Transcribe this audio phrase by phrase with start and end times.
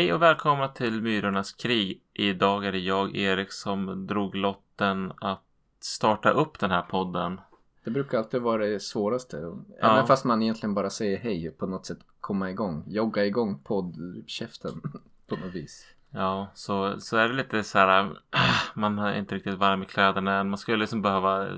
[0.00, 2.02] Hej och välkomna till Myrornas krig.
[2.14, 5.42] Idag är det jag, Erik, som drog lotten att
[5.80, 7.40] starta upp den här podden.
[7.84, 9.36] Det brukar alltid vara det svåraste.
[9.80, 9.92] Ja.
[9.92, 12.84] Även fast man egentligen bara säger hej på något sätt komma igång.
[12.86, 14.80] Jogga igång poddkäften
[15.26, 15.86] på något vis.
[16.10, 18.18] Ja, så, så är det lite så här.
[18.74, 20.48] Man är inte riktigt varm i kläderna än.
[20.50, 21.48] Man skulle liksom behöva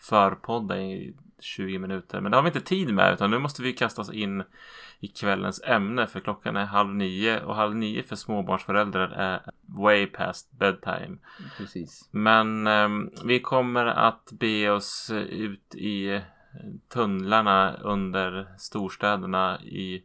[0.00, 2.20] förpodda i 20 minuter.
[2.20, 3.12] Men det har vi inte tid med.
[3.12, 4.42] Utan nu måste vi kasta oss in
[5.00, 6.06] i kvällens ämne.
[6.06, 7.44] För klockan är halv nio.
[7.44, 11.16] Och halv nio för småbarnsföräldrar är way past bedtime.
[11.56, 12.08] Precis.
[12.10, 16.20] Men ehm, vi kommer att be oss ut i eh,
[16.88, 20.02] tunnlarna under storstäderna i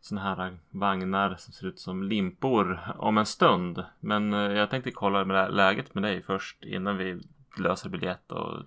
[0.00, 3.84] såna här vagnar som ser ut som limpor om en stund.
[4.00, 7.20] Men eh, jag tänkte kolla med läget med dig först innan vi
[7.58, 8.64] löser biljett och eh,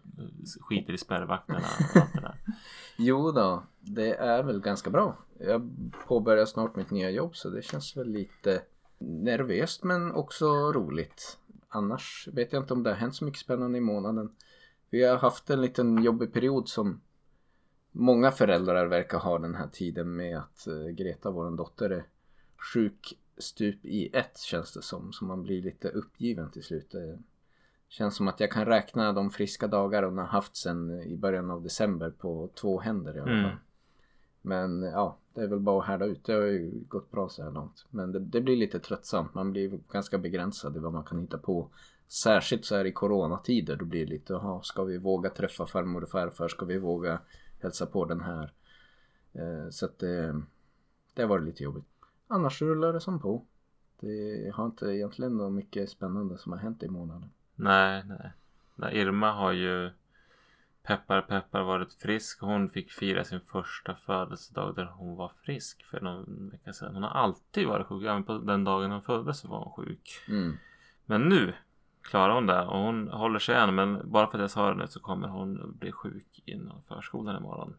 [0.62, 2.38] skiter i spärrvakterna och allt det där.
[2.98, 5.18] Jo då, det är väl ganska bra.
[5.40, 5.70] Jag
[6.08, 8.62] påbörjar snart mitt nya jobb så det känns väl lite
[8.98, 11.38] nervöst men också roligt.
[11.70, 14.36] Annars vet jag inte om det har hänt så mycket spännande i månaden.
[14.90, 17.02] Vi har haft en liten jobbig period som
[17.92, 22.06] många föräldrar verkar ha den här tiden med att eh, Greta, vår dotter, är
[22.74, 25.14] sjuk stup i ett känns det som.
[25.14, 26.96] Så man blir lite uppgiven till slut.
[27.94, 31.52] Känns som att jag kan räkna de friska dagar hon har haft sen i början
[31.52, 33.44] av december på två händer i alla Mm.
[33.44, 33.60] fall.
[34.42, 36.24] Men ja, det är väl bara att härda ut.
[36.26, 37.86] Det har ju gått bra så här långt.
[37.90, 39.34] Men det, det blir lite tröttsamt.
[39.34, 41.70] Man blir ganska begränsad i vad man kan hitta på.
[42.08, 43.76] Särskilt så här i coronatider.
[43.76, 46.48] Då blir det lite, jaha, ska vi våga träffa farmor och farfar?
[46.48, 47.20] Ska vi våga
[47.62, 48.54] hälsa på den här?
[49.34, 50.42] Eh, så att det,
[51.14, 51.86] det varit lite jobbigt.
[52.28, 53.46] Annars rullar det som på.
[54.00, 57.30] Det har inte egentligen något mycket spännande som har hänt i månaden.
[57.56, 58.32] Nej, nej.
[58.76, 58.98] nej.
[58.98, 59.92] Irma har ju
[60.84, 62.42] peppar peppar varit frisk.
[62.42, 66.94] Hon fick fira sin första födelsedag där hon var frisk för någon vecka sedan.
[66.94, 68.04] Hon har alltid varit sjuk.
[68.04, 70.10] Även på den dagen hon föddes så var hon sjuk.
[70.28, 70.58] Mm.
[71.06, 71.54] Men nu
[72.02, 73.76] klarar hon det och hon håller sig än.
[73.76, 77.38] Men bara för att jag sa det nu så kommer hon bli sjuk inom förskolan
[77.38, 77.76] imorgon.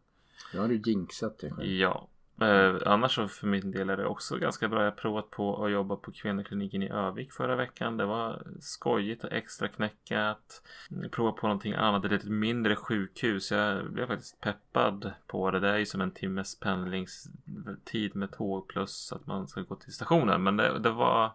[0.53, 1.71] Nu har du jinxat dig själv.
[1.71, 2.09] Ja.
[2.41, 4.79] Eh, annars så för min del är det också ganska bra.
[4.79, 7.97] Jag har provat på att jobba på kvinnokliniken i Övik förra veckan.
[7.97, 10.63] Det var skojigt och extra knäckat.
[11.11, 12.05] Prova på någonting annat.
[12.05, 13.51] Ett lite mindre sjukhus.
[13.51, 15.61] Jag blev faktiskt peppad på det.
[15.61, 19.93] Det är ju som en timmes pendlingstid med tåg plus att man ska gå till
[19.93, 20.43] stationen.
[20.43, 21.33] Men det, det var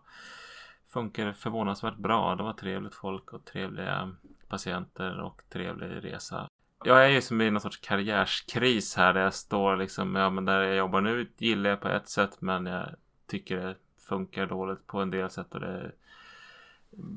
[0.88, 2.36] funkar förvånansvärt bra.
[2.36, 4.16] Det var trevligt folk och trevliga
[4.48, 6.50] patienter och trevlig resa.
[6.84, 10.46] Jag är ju som i någon sorts karriärskris här där jag står liksom, ja men
[10.46, 12.90] där jag jobbar nu gillar jag på ett sätt men jag
[13.28, 15.92] tycker det funkar dåligt på en del sätt och det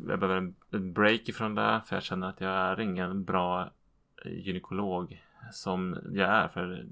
[0.08, 3.70] jag behöver en, en break ifrån det för jag känner att jag är ingen bra
[4.24, 6.86] gynekolog som jag är för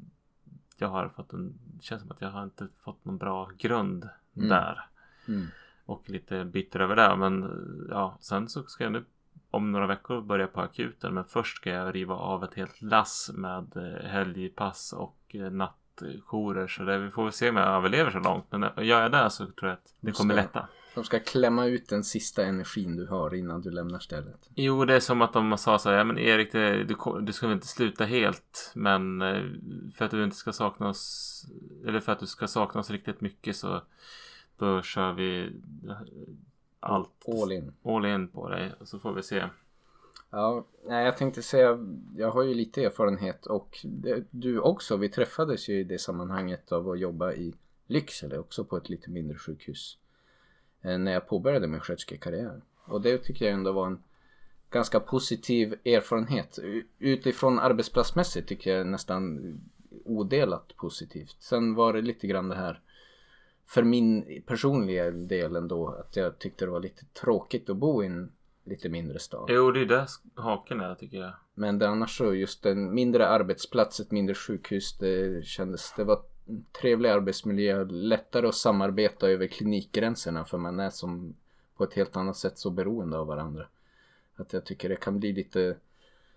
[0.77, 4.09] jag har fått en, det känns som att jag har inte fått någon bra grund
[4.37, 4.49] Mm.
[4.49, 4.81] där
[5.29, 5.47] Mm.
[5.85, 7.51] och lite bitter över det men
[7.91, 9.05] ja sen så ska jag nu
[9.51, 13.31] om några veckor börja på akuten men först ska jag riva av ett helt lass
[13.35, 18.11] med eh, helgpass och eh, nattjourer så det, vi får väl se om jag överlever
[18.11, 20.69] så långt men eh, gör jag det så tror jag att det kommer Ska- lätta.
[20.95, 24.51] De ska klämma ut den sista energin du har innan du lämnar stället.
[24.55, 27.33] Jo det är som att de sa så här, ja men Erik det, du, du
[27.33, 29.21] ska väl inte sluta helt men
[29.95, 31.45] för att du inte ska sakna oss
[31.87, 33.83] eller för att du ska sakna oss riktigt mycket så
[34.59, 35.53] då kör vi
[36.81, 37.73] allt All in.
[37.85, 39.45] all in på dig och så får vi se.
[40.31, 41.79] Ja, nej, jag tänkte säga,
[42.17, 44.97] jag har ju lite erfarenhet och det, du också.
[44.97, 47.55] Vi träffades ju i det sammanhanget av att jobba i
[47.87, 49.99] Lycksele också på ett lite mindre sjukhus.
[50.83, 52.61] eh, När jag påbörjade min sköterskekarriär.
[52.85, 54.03] Och det tycker jag ändå var en
[54.71, 56.59] ganska positiv erfarenhet.
[56.99, 59.41] Utifrån arbetsplatsmässigt tycker jag nästan
[60.05, 61.37] odelat positivt.
[61.39, 62.81] Sen var det lite grann det här
[63.71, 68.07] för min personliga del ändå att jag tyckte det var lite tråkigt att bo i
[68.07, 68.33] en
[68.65, 69.47] lite mindre stad.
[69.49, 71.33] Jo det är där haken är tycker jag.
[71.55, 76.23] Men det annars så just en mindre arbetsplats, ett mindre sjukhus, det kändes, det var
[76.81, 81.35] trevlig arbetsmiljö, lättare att samarbeta över klinikgränserna för man är som
[81.77, 83.67] på ett helt annat sätt så beroende av varandra.
[84.37, 85.77] Att jag tycker det kan bli lite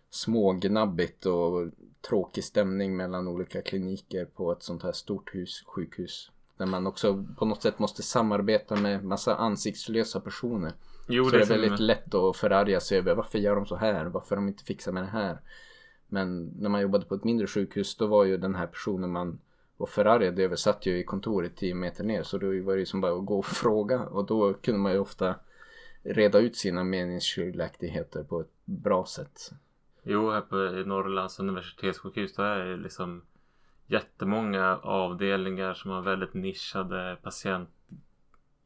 [0.09, 1.67] smågnabbigt och
[2.01, 6.31] tråkig stämning mellan olika kliniker på ett sånt här stort hus, sjukhus.
[6.63, 10.73] Där man också på något sätt måste samarbeta med massa ansiktslösa personer.
[11.07, 13.75] Jo Så det är väldigt som, lätt att förarga sig över varför gör de så
[13.75, 14.05] här?
[14.05, 15.37] Varför de inte fixar med det här?
[16.07, 19.39] Men när man jobbade på ett mindre sjukhus då var ju den här personen man
[19.77, 22.85] var förargad över satt ju i kontoret 10 meter ner så då var det ju
[22.85, 25.35] som bara att gå och fråga och då kunde man ju ofta
[26.03, 29.51] reda ut sina meningsskiljaktigheter på ett bra sätt.
[30.03, 30.55] Jo här på
[30.89, 33.21] Norrlands universitetssjukhus där är det liksom
[33.87, 37.69] jättemånga avdelningar som har väldigt nischade patient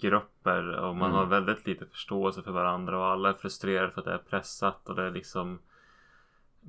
[0.02, 1.18] grupper och man Mm.
[1.18, 4.90] har väldigt lite förståelse för varandra och alla är frustrerade för att det är pressat
[4.90, 5.60] och det är liksom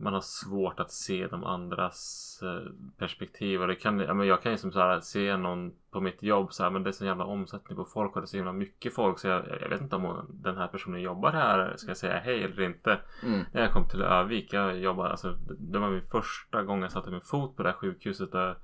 [0.01, 4.43] man har svårt att se de andras eh, perspektiv och det kan, ja, men jag
[4.43, 6.93] kan ju som så här se någon på mitt jobb så här, men det är
[6.93, 9.69] så jävla omsättning på folk och det är så himla mycket folk så jag, jag
[9.69, 13.01] vet inte om den här personen jobbar här, ska jag säga hej eller inte?
[13.23, 13.41] Mm.
[13.53, 17.11] När jag kom till Övik, jag jobbade, alltså det var min första gång jag satte
[17.11, 18.57] min fot på det här sjukhuset och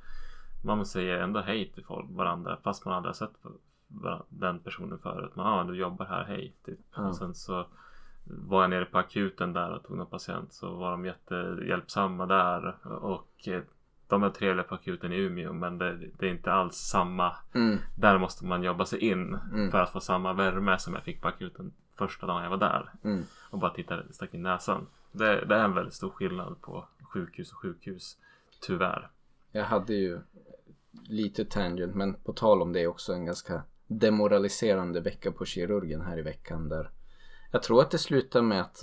[0.65, 3.37] man säger ändå hej till folk, varandra fast man aldrig har sett
[4.29, 5.33] den personen förut.
[5.35, 6.55] Ja, ah, du jobbar här, hej.
[6.65, 6.79] Typ.
[6.97, 7.09] Ja.
[7.09, 7.67] Och sen så
[8.25, 12.87] var jag nere på akuten där och tog någon patient så var de jättehjälpsamma där
[12.87, 13.63] och eh,
[14.09, 17.37] de är trevliga på akuten i Umeå men det, det är inte alls samma.
[17.55, 17.79] Mm.
[17.99, 19.71] Där måste man jobba sig in Mm.
[19.71, 22.91] för att få samma värme som jag fick på akuten första dagen jag var där
[23.05, 23.23] Mm.
[23.51, 24.87] och bara tittade, stack in näsan.
[25.13, 28.19] Det, det är en väldigt stor skillnad på sjukhus och sjukhus.
[28.61, 29.09] Tyvärr.
[29.53, 30.21] Jag hade ju
[31.09, 36.19] lite tangent men på tal om det också en ganska demoraliserande vecka på kirurgen här
[36.19, 36.91] i veckan där
[37.55, 38.83] jag tror att det slutar med att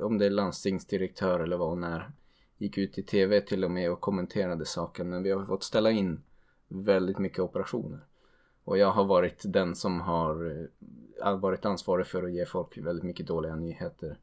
[0.00, 2.10] om det är landstingsdirektör eller vad hon är
[2.56, 5.90] gick ut i tv till och med och kommenterade saken men vi har fått ställa
[5.90, 6.22] in
[6.68, 8.00] väldigt mycket operationer
[8.64, 10.68] och jag har varit den som har
[11.24, 14.18] eh, varit ansvarig för att ge folk väldigt mycket dåliga nyheter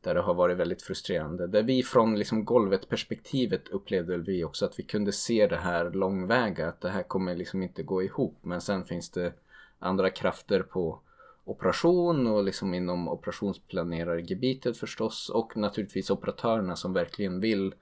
[0.00, 1.46] där det har varit väldigt frustrerande.
[1.46, 5.90] Där vi från liksom golvet perspektivet upplevde vi också att vi kunde se det här
[5.90, 6.68] långväga.
[6.68, 8.38] Att det här kommer liksom inte gå ihop.
[8.42, 9.32] Men sen finns det
[9.78, 11.00] andra krafter på
[11.46, 15.28] operation och liksom inom operationsplanerargebitet förstås.
[15.28, 17.74] Och naturligtvis operatörerna som verkligen vill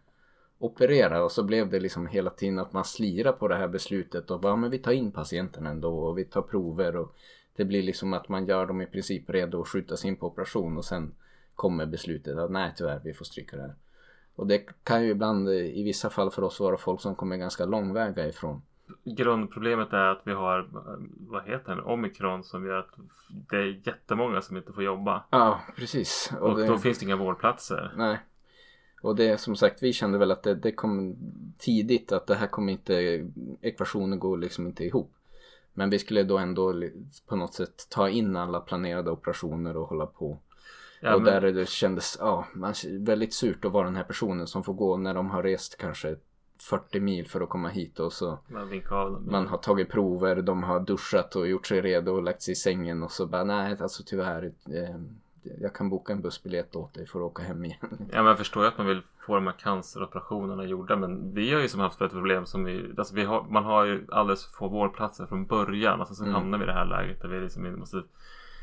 [0.59, 1.25] operera.
[1.25, 4.31] Och så blev det liksom hela tiden att man slirar på det här beslutet.
[4.31, 6.97] Och bara, men vi tar in patienten ändå och vi tar prover.
[6.97, 7.15] och
[7.57, 10.79] Det blir liksom att man gör dem i princip redo att skjutas in på operation.
[10.79, 11.15] Och sen
[11.55, 13.75] kommer beslutet att nej tyvärr vi får stryka det här.
[14.37, 17.65] Och det kan ju ibland i vissa fall för oss vara folk som kommer ganska
[17.65, 18.63] långväga ifrån.
[19.05, 20.69] Grundproblemet är att vi har,
[21.29, 22.91] vad heter det, omikron som gör att
[23.51, 25.25] det är jättemånga som inte får jobba.
[25.31, 26.33] Ja precis.
[26.41, 27.95] Och, det, då finns det inga vårdplatser.
[27.97, 28.19] Nej.
[29.03, 31.17] Och det som sagt vi kände väl att det, det kom
[31.59, 33.27] tidigt att det här kommer inte,
[33.61, 35.13] ekvationen går liksom inte ihop.
[35.73, 36.75] Men vi skulle då ändå
[37.27, 40.39] på något sätt ta in alla planerade operationer och hålla på.
[41.01, 42.47] Ja, och men- där det kändes, ja,
[42.99, 46.17] väldigt surt att vara den här personen som får gå när de har rest kanske
[46.63, 48.69] 40 mil för att komma hit och så Man
[49.31, 52.55] man har tagit prover, de har duschat och gjort sig redo och lagt sig i
[52.55, 54.97] sängen och så bara nej alltså tyvärr eh,
[55.61, 57.79] jag kan boka en bussbiljett åt dig för att åka hem igen.
[58.13, 61.55] Ja men jag förstår ju att man vill få de här canceroperationerna gjorda men vi
[61.55, 64.47] har ju som haft ett problem som vi, alltså vi har, man har ju alldeles
[64.47, 66.01] för få vårdplatser från början.
[66.01, 66.35] Alltså sen Mm.
[66.35, 68.03] hamnar vi i det här läget där vi liksom måste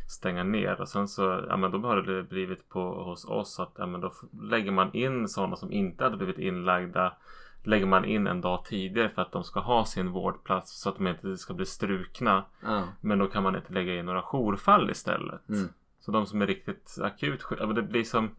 [0.09, 3.71] stänga ner och sen så, ja men då har det blivit på hos oss att
[3.77, 4.11] ja men då
[4.41, 7.13] lägger man in sådana som inte hade blivit inlagda
[7.63, 10.97] lägger man in en dag tidigare för att de ska ha sin vårdplats så att
[10.97, 12.43] de inte ska bli strukna.
[12.61, 12.83] Ja.
[13.01, 15.49] Men då kan man inte lägga in några jourfall istället.
[15.49, 15.69] Mm.
[15.99, 17.43] Så de som är riktigt akut
[17.75, 18.29] det blir som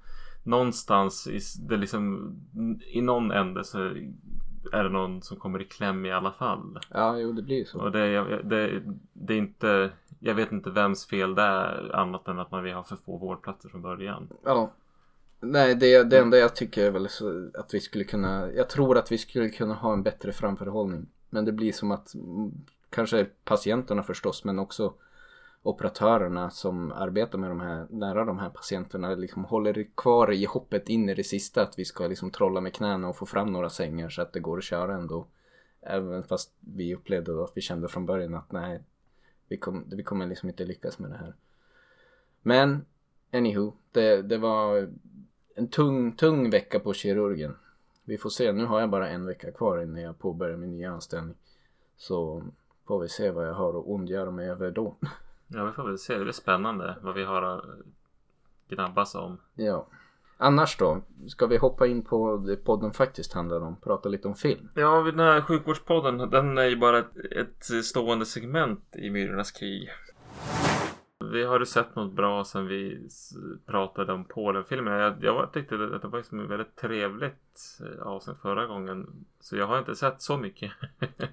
[0.42, 2.34] någonstans i, det liksom,
[2.86, 3.78] i någon ände så
[4.72, 6.79] är det någon som kommer i kläm i alla fall.
[6.91, 7.81] ja, jo det blir så.
[7.81, 12.38] Och det, det, det är inte, jag vet inte vems fel det är annat än
[12.38, 14.29] att man vill ha för få vårdplatser från början.
[14.44, 14.70] Ja.
[15.44, 17.08] Nej, det, det enda jag tycker är väl
[17.55, 21.06] att vi skulle kunna, jag tror att vi skulle kunna ha en bättre framförhållning.
[21.31, 22.53] Men det blir som att mm,
[22.91, 24.94] kanske patienterna förstås men också
[25.63, 30.89] operatörerna som arbetar med de här, nära de här patienterna liksom håller kvar i hoppet
[30.89, 33.70] in i det sista att vi ska liksom trolla med knäna och få fram några
[33.70, 35.27] sängar så att det går att köra ändå.
[35.81, 38.81] Även fast vi upplevde då att vi kände från början att nej,
[39.49, 41.34] vi, kom, vi kommer liksom inte lyckas med det här.
[42.43, 42.84] Men
[43.32, 44.89] anywho, det, det var
[45.55, 47.56] en tung, tung vecka på kirurgen.
[48.05, 50.91] Vi får se, nu har jag bara en vecka kvar innan jag påbörjar min nya
[50.91, 51.37] anställning.
[51.97, 52.43] Så
[52.87, 54.97] får vi se vad jag har att ondgöra mig över då.
[55.47, 56.15] Ja, vi får väl se.
[56.15, 57.65] Det blir spännande vad vi har att
[58.69, 59.39] gnabbas om.
[59.55, 59.87] Ja.
[60.37, 61.01] Annars då?
[61.29, 63.77] Ska vi hoppa in på det podden faktiskt handlar om?
[63.77, 64.69] Prata lite om film.
[64.75, 69.91] Ja, den här sjukvårdspodden, den är ju bara ett, ett stående segment i Myrornas krig.
[71.32, 73.08] Vi har ju sett något bra sen vi
[73.67, 74.98] pratade om Polen-filmerna.
[74.98, 79.24] Jag, jag tyckte att det var liksom ett väldigt trevligt eh, avsnitt förra gången.
[79.41, 80.72] Så jag har inte sett så mycket.
[80.98, 81.29] Det var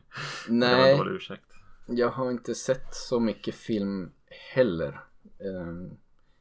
[0.50, 1.54] en Nej, dålig ursäkt.
[1.88, 4.12] jag har inte sett så mycket film
[4.54, 5.00] heller.
[5.40, 5.90] Ehm,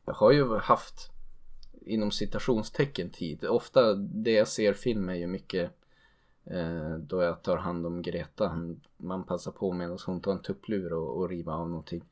[0.05, 1.11] Jag har ju haft
[1.81, 3.45] inom citationstecken tid.
[3.45, 5.71] Ofta det jag ser film är ju mycket
[6.45, 8.53] eh, då jag tar hand om Greta.
[8.97, 12.05] Man passar på medan hon tar en tupplur och, och riva av någonting.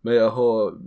[0.00, 0.78] Men jag har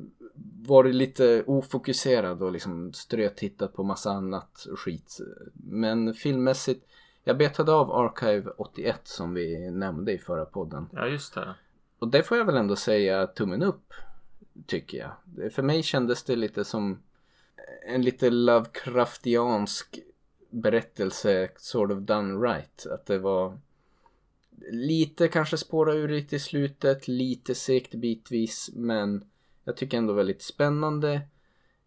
[0.68, 5.18] varit lite ofokuserad och liksom strötittat på massa annat skit.
[5.54, 6.86] Men filmmässigt,
[7.24, 10.90] jag betade av Archive 81 som vi nämnde i förra podden.
[10.92, 11.56] Ja, just det.
[12.00, 13.94] och det får jag väl ändå säga tummen upp.
[14.68, 15.54] Tycker jag.
[15.54, 17.00] För mig kändes det lite som
[17.88, 20.00] en lite Lovecraftiansk
[20.50, 22.86] berättelse sort of done right.
[22.86, 23.60] Att det var
[24.70, 29.24] lite kanske spåra ur lite i slutet, lite segt bitvis men
[29.64, 31.22] jag tycker ändå väldigt spännande.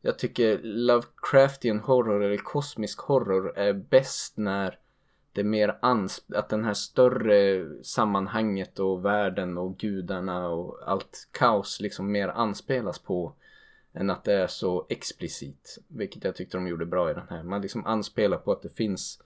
[0.00, 4.78] Jag tycker Lovecraftian horror eller kosmisk horror är bäst när
[5.32, 11.28] det är mer ans- att den här större sammanhanget och världen och gudarna och allt
[11.30, 13.34] kaos liksom mer anspelas på
[13.92, 15.78] än att det är så explicit.
[15.88, 17.42] Vilket jag tyckte de gjorde bra i den här.
[17.42, 19.22] Man liksom anspelar på att det finns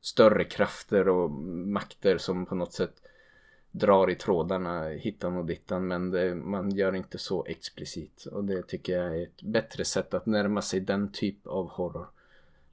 [0.00, 2.94] större krafter och makter som på något sätt
[3.70, 8.62] drar i trådarna hittan och dittan men det, man gör inte så explicit och det
[8.62, 12.06] tycker jag är ett bättre sätt att närma sig den typ av horror.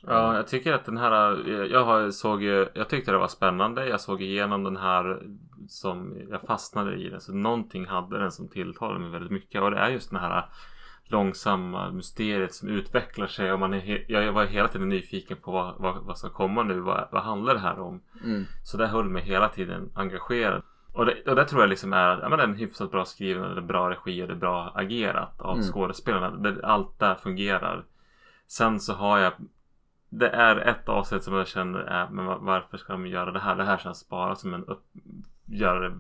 [0.08, 1.12] Ja, jag tycker att den här,
[1.72, 3.88] jag såg jag tyckte det var spännande.
[3.88, 5.24] Jag såg igenom den här
[5.68, 7.22] som jag fastnade i den.
[7.22, 9.62] Så någonting hade den som tilltalade mig väldigt mycket.
[9.62, 10.46] Och det är just den här
[11.06, 13.52] långsamma mysteriet som utvecklar sig.
[13.54, 16.80] Och man är jag var hela tiden nyfiken på vad, vad, vad ska komma nu.
[16.80, 18.02] Vad, vad handlar det här om?
[18.24, 18.44] Mm.
[18.64, 20.62] Så det höll mig hela tiden engagerad.
[20.94, 23.56] Och det, och det tror jag liksom är, ja, men är en hyfsat bra skriven,
[23.56, 25.64] det är bra regi och det är bra agerat av Mm.
[25.64, 26.30] skådespelarna.
[26.30, 27.84] Det, allt där fungerar.
[28.48, 29.34] Sen så har jag
[30.10, 33.40] det är ett avsnitt som jag känner, äh, men va- varför ska de göra det
[33.40, 33.56] här?
[33.56, 34.84] Det här känns bara som en upp,
[35.46, 35.96] göra det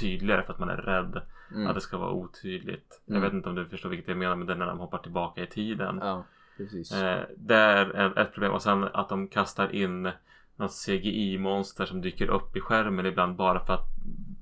[0.00, 1.22] tydligare för att man är rädd
[1.54, 1.66] Mm.
[1.66, 3.02] att det ska vara otydligt.
[3.06, 3.22] Jag Mm.
[3.28, 5.46] vet inte om du förstår vilket jag menar med det när de hoppar tillbaka i
[5.46, 5.98] tiden.
[6.02, 6.24] Ja,
[6.56, 6.92] precis.
[6.92, 10.10] Eh, det är ett problem och sen att de kastar in
[10.56, 13.86] något CGI-monster som dyker upp i skärmen ibland bara för att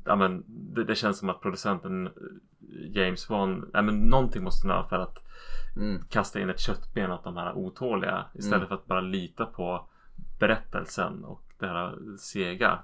[0.05, 2.13] ja, men, det, det känns som att producenten eh,
[2.97, 5.19] James Wan, ja, men någonting måste ha för att
[5.77, 6.03] Mm.
[6.11, 8.69] kasta in ett köttben åt de här otåliga istället Mm.
[8.69, 9.87] för att bara lita på
[10.41, 12.79] berättelsen och det här sega.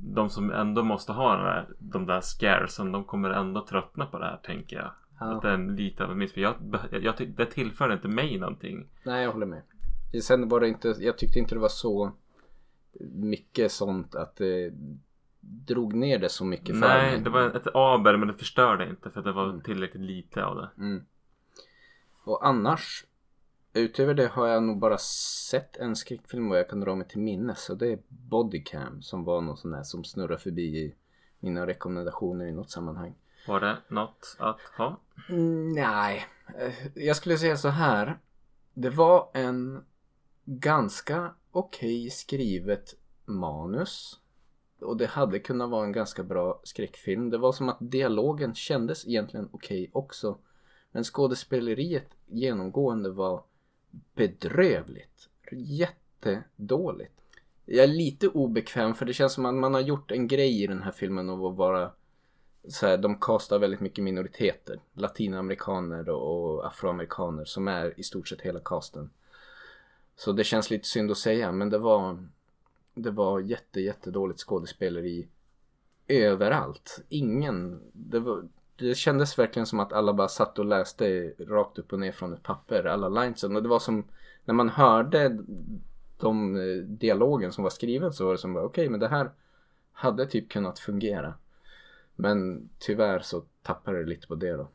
[0.00, 4.24] De som ändå måste ha där, de där scaresen, de kommer ändå tröttna på det
[4.24, 4.90] här tänker jag.
[5.20, 5.26] Ja.
[5.36, 6.32] Att det är en lite av en miss.
[6.32, 6.54] För jag,
[6.90, 8.86] jag, det tillför inte mig någonting.
[9.02, 9.62] Nej, jag håller med.
[10.22, 12.12] Sen var det inte, jag tyckte inte det var så
[13.10, 14.72] mycket sånt att det
[15.40, 17.20] drog ner det så mycket för Nej, mig.
[17.20, 19.60] det var ett aber men det förstörde inte för det var Mm.
[19.60, 20.68] tillräckligt lite av det.
[20.78, 21.04] Mm.
[22.24, 23.04] Och annars,
[23.72, 27.20] utöver det har jag nog bara sett en skräckfilm vad jag kan dra mig till
[27.20, 27.70] minnes.
[27.70, 30.94] Och det är Bodycam som var någon sån där som snurrar förbi i
[31.40, 33.14] mina rekommendationer i något sammanhang.
[33.48, 35.00] Var det något att ha?
[35.28, 36.26] Mm, nej,
[36.94, 38.18] jag skulle säga så här.
[38.74, 39.84] Det var en
[40.44, 42.94] ganska okej skrivet
[43.24, 44.18] manus.
[44.80, 47.30] Och det hade kunnat vara en ganska bra skräckfilm.
[47.30, 50.38] Det var som att dialogen kändes egentligen okej också.
[50.92, 53.42] Men skådespeleriet genomgående var
[54.14, 55.28] bedrövligt.
[55.52, 57.12] Jättedåligt.
[57.64, 60.66] Jag är lite obekväm för det känns som att man har gjort en grej i
[60.66, 61.90] den här filmen av att vara
[62.68, 64.80] så här, de kastar väldigt mycket minoriteter.
[64.92, 69.10] Latinamerikaner och, afroamerikaner som är i stort sett hela casten.
[70.16, 72.28] Så det känns lite synd att säga men det var
[72.94, 75.28] det var jätte jättedåligt skådespeleri
[76.08, 77.00] överallt.
[77.08, 78.48] Ingen, det, var,
[78.78, 82.34] det kändes verkligen som att alla bara satt och läste rakt upp och ner från
[82.34, 84.04] ett papper alla linesen och det var som
[84.44, 85.38] när man hörde
[86.18, 89.30] de eh, dialogen som var skriven så var det som bara okej men det här
[89.92, 91.34] hade typ kunnat fungera.
[92.16, 94.68] Men tyvärr så tappade det lite på det då.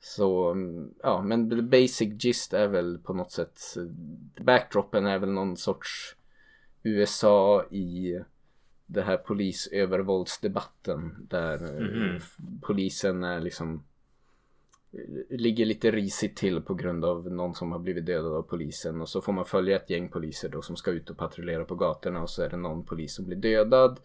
[0.00, 3.82] Så mm, ja, men the basic gist är väl på något sätt eh,
[4.44, 6.16] backdropen är väl någon sorts
[6.82, 8.20] USA i
[8.86, 11.60] det här polisövervåldsdebatten där
[12.16, 13.84] f- polisen är liksom
[14.92, 19.00] eh, ligger lite risigt till på grund av någon som har blivit dödad av polisen.
[19.00, 21.74] Och så får man följa ett gäng poliser då som ska ut och patrullera på
[21.74, 24.00] gatorna och så är det någon polis som blir dödad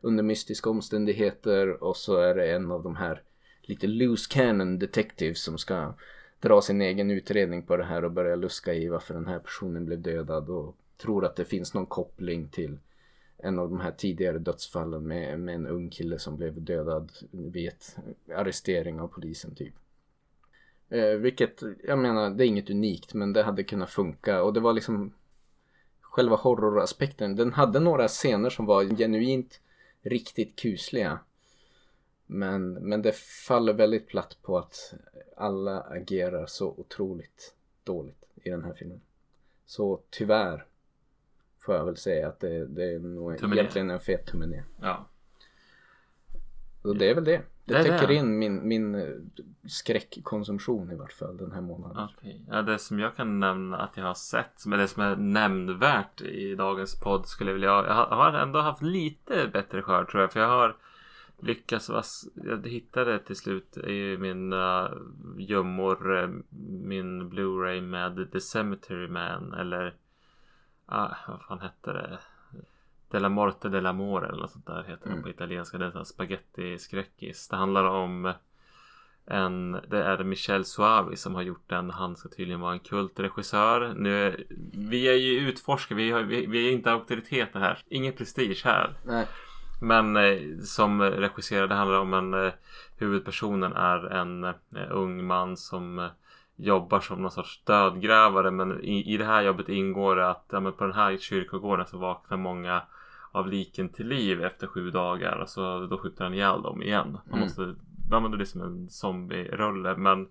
[0.00, 1.84] under mystiska omständigheter.
[1.84, 3.22] Och så är det en av de här
[3.62, 5.94] lite loose cannon detectives som ska
[6.40, 9.86] dra sin egen utredning på det här och börja luska i varför den här personen
[9.86, 12.78] blev dödad och tror att det finns någon koppling till
[13.38, 17.68] en av de här tidigare dödsfallen med, med en ung kille som blev dödad vid
[17.68, 17.96] ett
[18.34, 19.74] arrestering av polisen typ.
[20.88, 24.60] Eh, vilket, jag menar, det är inget unikt men det hade kunnat funka och det
[24.60, 25.12] var liksom
[26.00, 27.36] själva horroraspekten.
[27.36, 29.60] Den hade några scener som var genuint
[30.02, 31.18] riktigt kusliga.
[32.26, 34.94] Men, men det faller väldigt platt på att
[35.36, 39.00] alla agerar så otroligt dåligt i den här filmen.
[39.66, 40.66] Så tyvärr
[41.64, 43.58] får jag väl säga att det, det är nog Tummen ner.
[43.62, 44.64] egentligen en fet tumme ner.
[44.80, 45.08] Ja.
[46.82, 47.42] Och det är väl det.
[47.64, 48.14] Det, Det täcker det.
[48.14, 49.08] in min, min eh,
[49.66, 52.08] skräckkonsumtion i vart fall den här månaden.
[52.18, 52.44] Okej.
[52.50, 56.20] Ja, det som jag kan nämna att jag har sett, är det som är nämnvärt
[56.20, 60.32] i dagens podd skulle jag vilja, jag har- ändå haft lite bättre skörd tror jag,
[60.32, 60.76] för jag har
[61.38, 64.90] lyckas vas- Jag hittade till slut i mina
[65.38, 66.28] gömmor eh,
[66.82, 69.94] min Blu-ray med The Cemetery Man eller
[70.86, 72.18] ah, vad fan hette det?
[73.10, 75.22] Della Morte della More eller något sånt där heter den Mm.
[75.22, 75.78] på italienska.
[75.78, 77.48] Det är en spaghetti-skräckis.
[77.48, 78.32] Det handlar om
[79.26, 81.90] en, det är Michel Suavi som har gjort den.
[81.90, 83.94] Han ska tydligen vara en kultregissör.
[83.96, 87.78] Nu, vi är ju utforskare, vi, har, vi, vi är inte auktoriteter här.
[87.88, 88.94] Ingen prestige här.
[89.06, 89.26] Nej.
[89.82, 92.52] Men eh, som regisserare, det handlar om en eh,
[92.98, 94.52] huvudpersonen är en eh,
[94.90, 96.10] ung man som eh,
[96.56, 98.50] jobbar som någon sorts dödgrävare.
[98.50, 101.98] Men i, i det här jobbet ingår det att ja, på den här kyrkogården så
[101.98, 102.82] vaknar många
[103.32, 105.36] av liken till liv efter sju dagar.
[105.36, 107.12] Och så då skjuter han ihjäl dem igen.
[107.12, 107.40] Man Mm.
[107.40, 107.74] måste
[108.12, 109.96] använda det som en zombie-rulle.
[109.96, 110.28] Men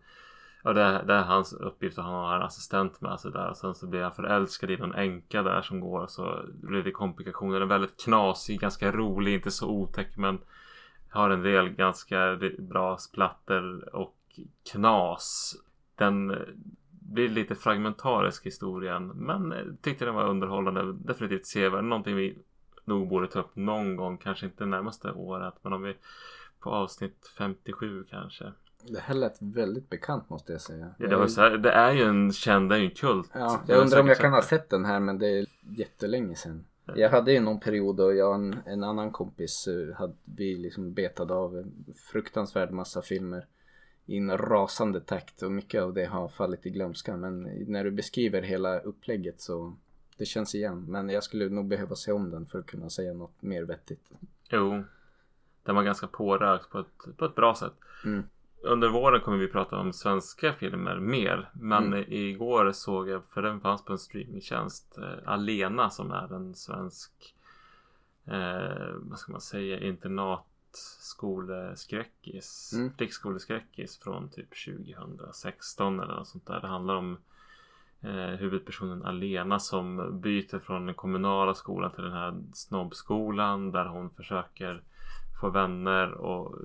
[0.64, 3.50] ja, det, det är hans uppgift och han har en assistent med sig där.
[3.50, 6.00] Och sen så blir han förälskad i någon änka där som går.
[6.00, 7.62] Och så blir det komplikationer.
[7.62, 10.18] Är väldigt knasig, ganska rolig, inte så otäck.
[10.18, 10.40] Men
[11.10, 14.16] har en del ganska bra splatter och
[14.72, 15.56] knas.
[15.96, 16.38] Den eh,
[16.90, 19.08] blir lite fragmentarisk historien.
[19.08, 20.94] Men eh, tyckte den var underhållande.
[20.94, 21.84] Definitivt sevärd.
[21.84, 22.38] Någonting vi
[22.86, 24.18] nog borde ta upp någon gång.
[24.18, 25.54] Kanske inte närmaste året.
[25.62, 25.96] Men om vi
[26.60, 28.52] på avsnitt 57 kanske.
[28.88, 30.96] Det här lät väldigt bekant måste jag säga.
[30.98, 33.32] Ja, det, var så här, det är ju en känd, det är ju en kult.
[33.34, 36.66] Ja, jag undrar om jag kan ha sett den här men det är jättelänge sedan.
[36.96, 40.56] Jag hade ju någon period då jag och en, en annan kompis eh, hade vi
[40.56, 41.74] liksom betade av en
[42.12, 43.46] fruktansvärd massa filmer
[44.06, 47.92] i en rasande takt och mycket av det har fallit i glömska men när du
[47.92, 49.76] beskriver hela upplägget så
[50.18, 53.14] det känns igen men jag skulle nog behöva se om den för att kunna säga
[53.14, 54.12] något mer vettigt.
[54.50, 54.84] Jo.
[55.64, 57.74] Den var ganska pårökt på ett, på ett bra sätt.
[58.06, 58.24] Mm.
[58.62, 61.50] Under våren kommer vi prata om svenska filmer mer.
[61.54, 62.06] Men Mm.
[62.08, 67.36] igår såg jag, för den fanns på en streamingtjänst, eh, Alena som är en svensk,
[68.26, 69.80] eh, vad ska man säga,
[70.74, 72.74] internatskoleskräckis.
[72.74, 72.94] Mm.
[72.98, 76.62] Flickskoleskräckis från typ 2016 eller något sånt där.
[76.62, 77.18] Det handlar om
[78.02, 84.10] eh, huvudpersonen Alena som byter från den kommunala skolan till den här snobbskolan där hon
[84.10, 84.82] försöker
[85.42, 86.56] få vänner och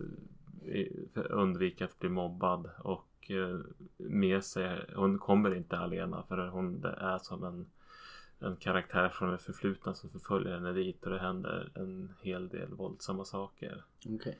[0.64, 0.86] eh,
[1.30, 3.58] undvika att bli mobbad och eh,
[3.96, 7.66] med sig, hon kommer inte alena för hon är som en
[8.40, 12.74] en karaktär från det förflutna som förföljer henne dit och det händer en hel del
[12.74, 13.84] våldsamma saker.
[14.08, 14.38] Okej.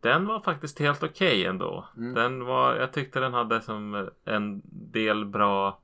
[0.00, 1.88] Den var faktiskt helt okej ändå.
[1.96, 2.14] Mm.
[2.14, 5.80] Den var, jag tyckte den hade som en del bra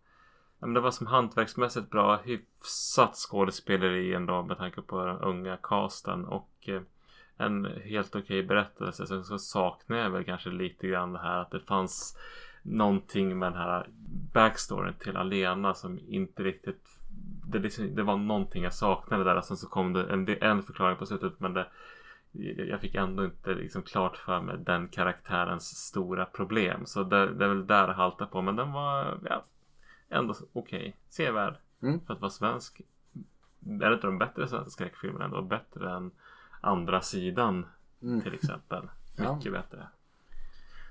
[0.64, 6.24] men Det var som hantverksmässigt bra hyfsat skådespeleri ändå med tanke på den unga casten
[6.24, 6.82] och eh,
[7.36, 9.06] en helt okej berättelse.
[9.06, 12.18] Sen så saknar jag väl kanske lite grann det här att det fanns
[12.62, 13.88] någonting med den här
[14.32, 16.88] backstoryn till Alena som inte riktigt
[17.46, 20.62] det, liksom, det var någonting jag saknade där och sen så kom det en, en
[20.62, 21.66] förklaring på slutet men det
[22.56, 26.86] jag fick ändå inte liksom klart för mig den karaktärens stora problem.
[26.86, 28.42] Så det, det är väl där det haltar på.
[28.42, 29.44] Men den var ja,
[30.08, 30.96] ändå okej.
[31.08, 31.56] Sevärd.
[31.82, 32.00] Mm.
[32.00, 32.80] För att vara svensk.
[33.80, 35.42] Är det inte de bättre svenska skräckfilmerna ändå?
[35.42, 36.10] Bättre än
[36.60, 37.66] andra sidan
[38.02, 38.20] Mm.
[38.20, 38.88] till exempel.
[39.16, 39.36] Ja.
[39.36, 39.86] Mycket bättre.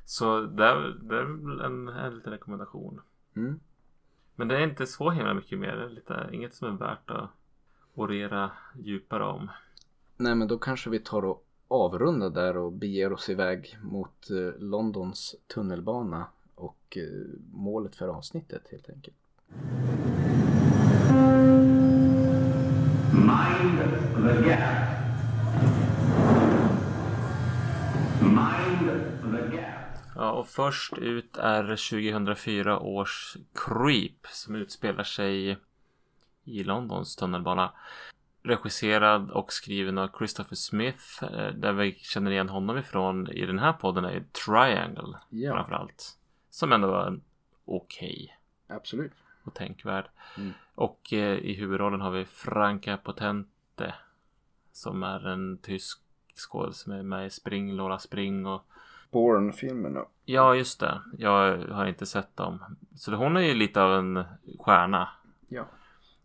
[0.05, 3.01] Så det är, det är väl en, en liten rekommendation.
[3.35, 3.59] Mm.
[4.35, 5.75] Men det är inte så himla mycket mer.
[5.75, 7.29] Det är lite, inget som är värt att
[7.93, 9.49] orera djupare om.
[10.17, 14.61] Nej men då kanske vi tar och avrundar där och beger oss iväg mot eh,
[14.61, 17.03] Londons tunnelbana och eh,
[17.53, 19.17] målet för avsnittet helt enkelt.
[23.13, 23.79] Mind
[24.15, 24.59] the gap.
[28.21, 28.62] Mind.
[30.15, 35.57] Ja, och först ut är 2004 års Creep som utspelar sig
[36.43, 37.71] i Londons tunnelbana.
[38.43, 41.23] Regisserad och skriven av Christopher Smith.
[41.23, 46.17] eh, Där vi känner igen honom ifrån i den här podden är Triangle Ja, framförallt.
[46.49, 47.19] Som ändå var
[47.65, 49.11] okej absolut.
[49.43, 50.05] och tänkvärd.
[50.37, 50.53] Mm.
[50.75, 53.93] Och eh, i huvudrollen har vi Franka Potente.
[54.71, 55.99] Som är en tysk
[56.35, 58.65] skådespelare som är med i Spring, Lola Spring och
[59.13, 60.05] Bourne-filmerna.
[60.25, 61.01] Ja, just det.
[61.17, 62.77] Jag har inte sett dem.
[62.95, 64.23] Så hon är ju lite av en
[64.59, 65.09] stjärna.
[65.47, 65.65] Ja.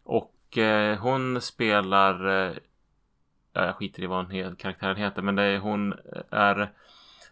[0.04, 2.26] Och eh, hon spelar...
[2.26, 2.56] Eh,
[3.52, 5.22] ja, jag skiter i vad hon karaktären heter.
[5.22, 5.94] Men det är, hon
[6.30, 6.72] är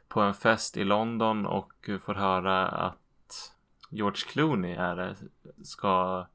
[0.09, 3.53] på en fest i London och får höra att
[3.91, 5.17] George Clooney är,
[5.63, 6.27] ska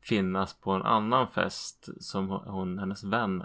[0.00, 3.44] finnas på en annan fest som hon, hennes vän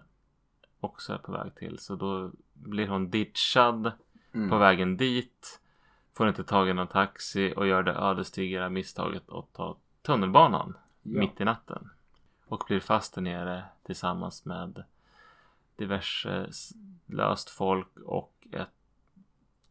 [0.79, 1.79] också är på väg till.
[1.79, 3.91] Så då blir hon ditchad
[4.37, 4.49] Mm.
[4.49, 5.59] på vägen dit.
[6.13, 11.19] Får inte tag i någon taxi och gör det ödesdigra misstaget att ta tunnelbanan Ja.
[11.19, 11.89] mitt i natten.
[12.47, 14.83] Och blir fast där nere tillsammans med
[15.75, 16.49] diverse
[17.05, 18.69] löst folk och ett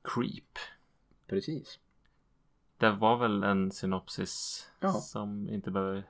[0.03, 0.59] creep.
[1.27, 1.79] Precis.
[2.79, 4.93] Det var väl en synopsis Ja.
[4.93, 6.05] som inte behöver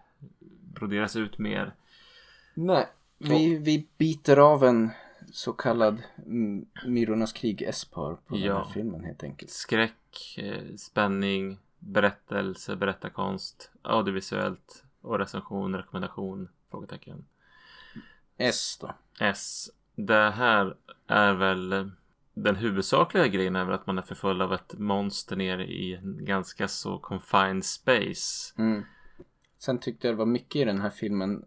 [0.74, 1.74] broderas ut mer.
[2.54, 2.88] Nej,
[3.18, 4.90] vi, vi biter av en
[5.32, 6.02] så kallad
[6.86, 8.58] Myrornas krig S-par på den Ja.
[8.64, 9.50] här filmen helt enkelt.
[9.50, 17.24] Skräck, eh, spänning, berättelse, berättarkonst, audiovisuellt och recension, rekommendation, frågetecken.
[18.36, 18.94] S då.
[19.20, 19.70] S.
[19.94, 20.76] Det här
[21.06, 21.86] är väl eh,
[22.34, 26.24] den huvudsakliga grejen är väl att man är förfull av ett monster nere i en
[26.24, 28.54] ganska så confined space.
[28.58, 28.84] Mm.
[29.58, 31.44] Sen tyckte jag det var mycket i den här filmen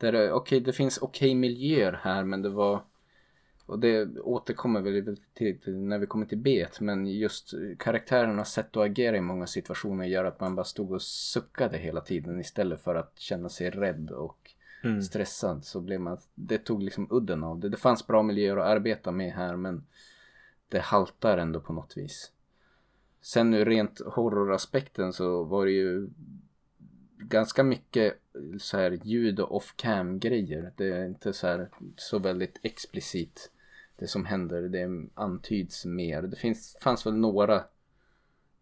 [0.00, 2.82] där det, okej det finns okej miljöer här men det var
[3.66, 8.76] och det återkommer väl till, till när vi kommer till B men just karaktärernas sätt
[8.76, 12.80] att agera i många situationer gör att man bara stod och suckade hela tiden istället
[12.80, 14.50] för att känna sig rädd och
[14.82, 15.02] Mm.
[15.02, 17.68] stressad så blev man, det tog liksom udden av det.
[17.68, 19.86] Det fanns bra miljöer att arbeta med här men
[20.68, 22.32] det haltar ändå på något vis.
[23.20, 26.08] Sen ur rent horroraspekten så var det ju
[27.20, 28.20] ganska mycket
[28.60, 30.72] så här ljud och off-cam grejer.
[30.76, 33.50] Det är inte så här så väldigt explicit
[33.96, 34.62] det som händer.
[34.62, 36.22] Det antyds mer.
[36.22, 37.64] Det finns, fanns väl några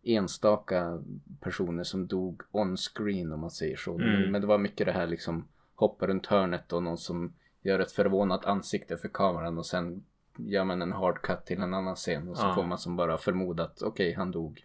[0.03, 1.03] enstaka
[1.40, 3.94] personer som dog on screen om man säger så.
[3.94, 4.31] Mm.
[4.33, 7.92] Men det var mycket det här liksom hoppa runt hörnet och någon som gör ett
[7.92, 10.05] förvånat ansikte för kameran och sen
[10.37, 12.55] gör man en hard cut till en annan scen och så Ja.
[12.55, 14.64] får man som bara förmodat okej han dog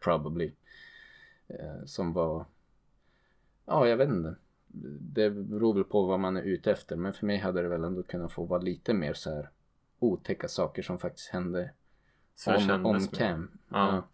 [0.00, 0.52] probably.
[1.48, 2.44] Eh, som var
[3.66, 4.34] ja jag vet inte.
[5.00, 7.84] Det beror väl på vad man är ute efter men för mig hade det väl
[7.84, 9.50] ändå kunnat få vara lite mer så här
[9.98, 11.70] otäcka saker som faktiskt hände
[12.34, 13.18] Så on mer.
[13.18, 13.50] cam.
[13.68, 14.06] Ja.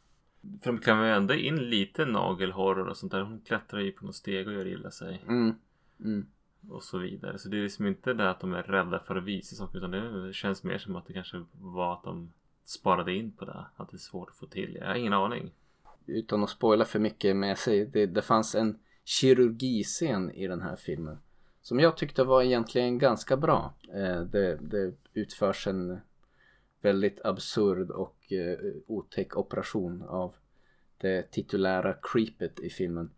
[0.63, 3.23] För de klämmer ju ändå in lite nagelhorror och sånt där.
[3.23, 5.23] Hon klättrar ju på någon steg och gör illa sig.
[5.29, 5.55] Mm.
[6.01, 6.27] Mm.
[6.69, 7.39] Och så vidare.
[7.39, 9.79] Så det är liksom inte det att de är rädda för att visa saker.
[9.79, 12.33] Utan det känns mer som att det kanske var att de
[12.65, 13.65] sparade in på det.
[13.77, 14.77] Att det är svårt att få till.
[14.81, 15.51] Jag har ingen aning.
[16.07, 17.87] utan att spoila för mycket med sig.
[17.87, 21.19] Det, det fanns en kirurgiscen i den här filmen.
[21.63, 23.75] Som jag tyckte var egentligen ganska bra.
[23.95, 26.01] Eh, det, det utförs en
[26.81, 30.35] väldigt absurd och eh, otäck operation av
[30.99, 33.11] det titulära creepet i filmen.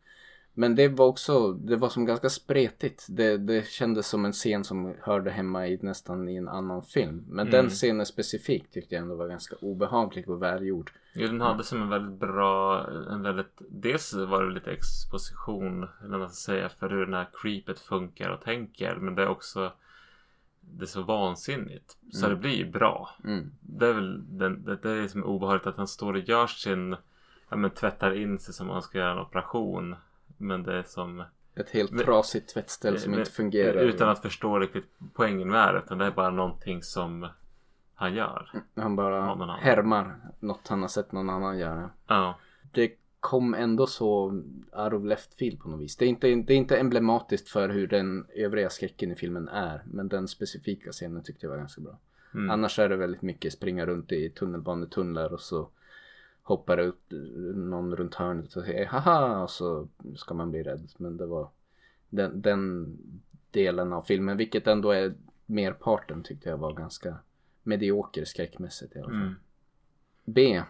[0.57, 3.07] Men det var också, det var som ganska spretigt.
[3.09, 7.25] Det, det kändes som en scen som hörde hemma i nästan i en annan film.
[7.29, 7.71] Men den Mm.
[7.71, 10.93] scenen specifikt tyckte jag ändå var ganska obehaglig och välgjord.
[11.15, 16.11] Jo, den hade som en väldigt bra, en väldigt, dels var det lite exposition, eller
[16.11, 18.95] vad man ska säga, för hur den här creepet funkar och tänker.
[18.97, 19.73] Men det är också,
[20.61, 21.97] det är så vansinnigt.
[22.13, 22.37] Så Mm.
[22.37, 23.11] det blir ju bra.
[23.25, 23.53] Mm.
[23.61, 26.47] Det är väl den, det, det är som är obehagligt att han står och gör
[26.47, 26.97] sin,
[27.49, 29.97] ja men tvättar in sig som om han ska göra en operation.
[30.37, 33.81] Men det är som, Ett helt trasigt tvättställ som inte fungerar.
[33.81, 35.79] utan att förstå riktigt poängen med det.
[35.79, 37.29] Utan det är bara någonting som
[37.95, 38.51] han gör.
[38.75, 41.91] Han bara härmar något han har sett någon annan göra.
[42.07, 42.39] Ja.
[42.73, 44.25] Det kom ändå så
[44.73, 45.97] out of left field på något vis.
[45.97, 49.83] Det är, inte, det är inte emblematiskt för hur den övriga skräcken i filmen är.
[49.87, 51.99] Men den specifika scenen tyckte jag var ganska bra.
[52.35, 52.51] Mm.
[52.51, 55.69] Annars är det väldigt mycket springa runt i tunnelbanetunnlar och så
[56.45, 57.03] hoppar upp
[57.55, 60.91] någon runt hörnet och säger haha och så ska man bli rädd.
[60.97, 61.49] Men det var
[62.09, 62.97] den, den
[63.51, 65.15] delen av filmen, vilket ändå är
[65.47, 67.17] merparten tyckte jag var ganska
[67.63, 69.17] medioker skräckmässigt i alla fall.
[69.17, 69.35] Mm.
[70.25, 70.63] B.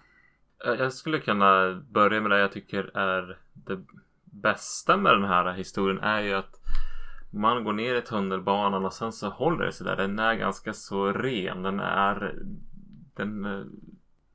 [0.64, 3.84] Jag jag skulle kunna börja med det jag tycker är det
[4.24, 6.60] bästa med den här historien är ju att
[7.30, 9.96] man går ner i tunnelbanan och sen så håller det sig där.
[9.96, 11.62] Den är ganska så ren.
[11.62, 12.34] Den är...
[13.14, 13.64] Den eh,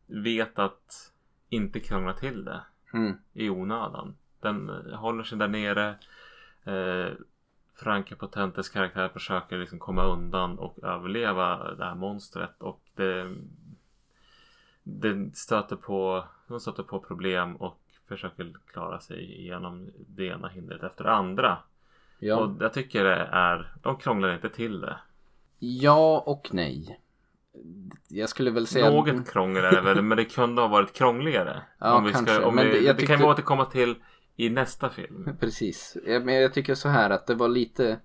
[0.07, 1.13] vet att
[1.49, 2.61] inte krångla till det
[2.93, 3.17] Mm.
[3.33, 4.15] i onödan.
[4.39, 5.95] Den eh, håller sig där nere.
[6.63, 7.13] Eh,
[7.75, 13.35] Franka Potentes karaktär försöker liksom komma undan och överleva det här monstret och det
[14.83, 20.83] det stöter på, de stöter på problem och försöker klara sig igenom det ena hindret
[20.83, 21.57] efter det andra.
[22.19, 22.37] Ja.
[22.37, 24.97] Och jag tycker det är, de krånglar inte till det.
[25.59, 26.99] ja och nej.
[28.07, 28.89] Jag skulle väl säga...
[28.89, 31.61] Något krångel är det väl, men det kunde ha varit krångligare.
[31.79, 33.65] Ja, om vi kanske, ska, om men vi, det- det, jag kan tyckte- vi återkomma
[33.65, 33.95] till
[34.35, 35.29] i nästa film.
[35.39, 35.97] Precis.
[36.05, 37.99] Men jag tycker så här att det var lite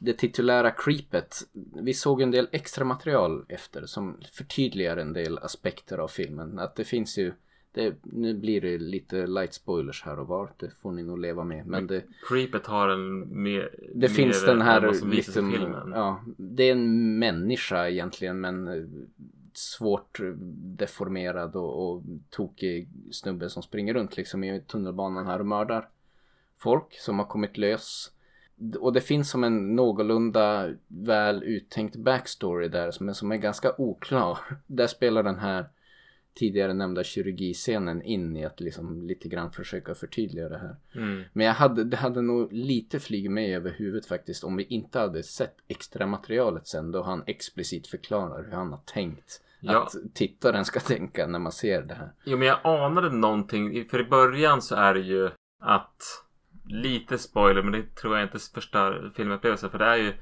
[0.00, 1.36] det titulära creepet.
[1.82, 6.58] Vi såg en del extra material efter som förtydligar en del aspekter av filmen.
[6.58, 7.32] Att det finns ju
[7.72, 10.50] det, nu blir det lite light spoilers här och var.
[10.56, 11.66] Det får ni nog leva med.
[11.66, 13.70] Men det, Creepet har en mer...
[13.94, 14.92] det mer finns den här
[15.50, 15.92] filmen.
[15.94, 18.84] ja, det är en människa egentligen men eh,
[19.52, 20.20] svårt
[20.78, 25.88] deformerad och, och tokig snubbe som springer runt liksom i tunnelbanan här och mördar
[26.58, 28.12] folk som har kommit lös.
[28.80, 34.38] och det finns som en någorlunda väl uttänkt backstory där men som är ganska oklar.
[34.66, 35.68] Där spelar den här
[36.38, 40.76] tidigare nämnda kirurgiscenen in i att liksom lite grann försöka förtydliga det här.
[40.94, 41.22] Mm.
[41.32, 44.98] Men jag hade, det hade nog lite flugit med över huvudet faktiskt om vi inte
[44.98, 49.82] hade sett extra materialet sen då han explicit förklarar hur han har tänkt Ja.
[49.82, 52.12] att tittaren ska tänka när man ser det här.
[52.24, 53.88] Jo, men jag anade någonting.
[53.88, 56.02] För i början så är det ju att
[56.68, 59.70] lite spoiler, men det tror jag inte förstör filmupplevelsen.
[59.70, 60.12] För det är ju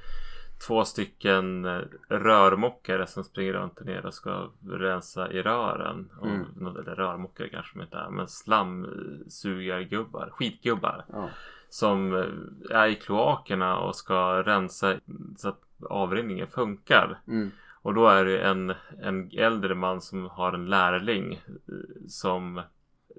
[0.67, 6.09] två stycken eh, rörmokare som springer runt nere och ska rensa i rören.
[6.19, 6.67] Och, Mm.
[6.67, 11.05] Eller rörmokare kanske de inte är, men slamsugargubbar, skitgubbar.
[11.13, 11.29] Ja.
[11.69, 12.25] Som eh,
[12.69, 14.95] är i kloakerna och ska rensa
[15.37, 17.19] så att avrinningen funkar.
[17.27, 17.51] Mm.
[17.81, 21.39] Och då är det en, en äldre man som har en lärling eh,
[22.07, 22.61] som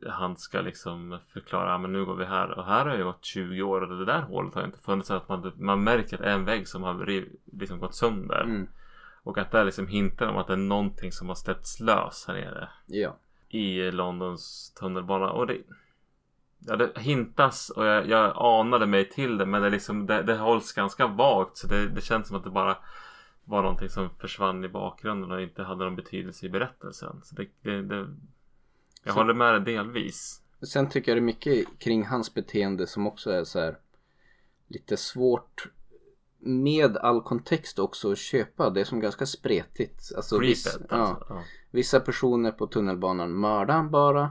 [0.06, 3.24] han ska liksom förklara, "Ja, men nu går vi här och här har ju gått
[3.24, 5.08] 20 år och det där hålet har inte funnits.
[5.08, 7.24] Så att man, man märker att en vägg som har
[7.58, 8.40] liksom gått sönder.
[8.40, 8.68] Mm.
[9.22, 12.24] Och att det är liksom hintar om att det är någonting som har släppts lös
[12.28, 13.16] här nere Ja.
[13.48, 15.30] i Londons tunnelbana.
[15.30, 15.56] Och det,
[16.58, 20.37] ja, det hintas och jag, jag anade mig till det men det, liksom, det, det
[20.37, 21.56] hålls ganska vagt.
[21.56, 22.76] Så det, det känns som att det bara
[23.44, 27.20] var någonting som försvann i bakgrunden och inte hade någon betydelse i berättelsen.
[27.22, 28.06] Så det, det, det,
[29.09, 30.42] jag Så- håller med dig delvis.
[30.62, 33.79] Sen tycker jag det är mycket kring hans beteende som också är så här
[34.68, 35.66] lite svårt
[36.38, 38.71] med all kontext också att köpa.
[38.71, 40.12] Det är som ganska spretigt.
[40.16, 41.27] Alltså, Creepet ja, alltså.
[41.29, 41.42] Ja.
[41.71, 44.31] vissa personer på tunnelbanan mördar han bara.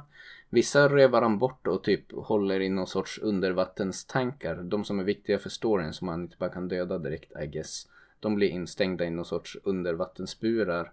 [0.50, 4.56] Vissa rövar han bort och typ håller i någon sorts undervattenstankar.
[4.56, 7.88] De som är viktiga för storyn som man inte bara kan döda direkt I guess.
[8.20, 10.92] De blir instängda i någon sorts undervattensburar.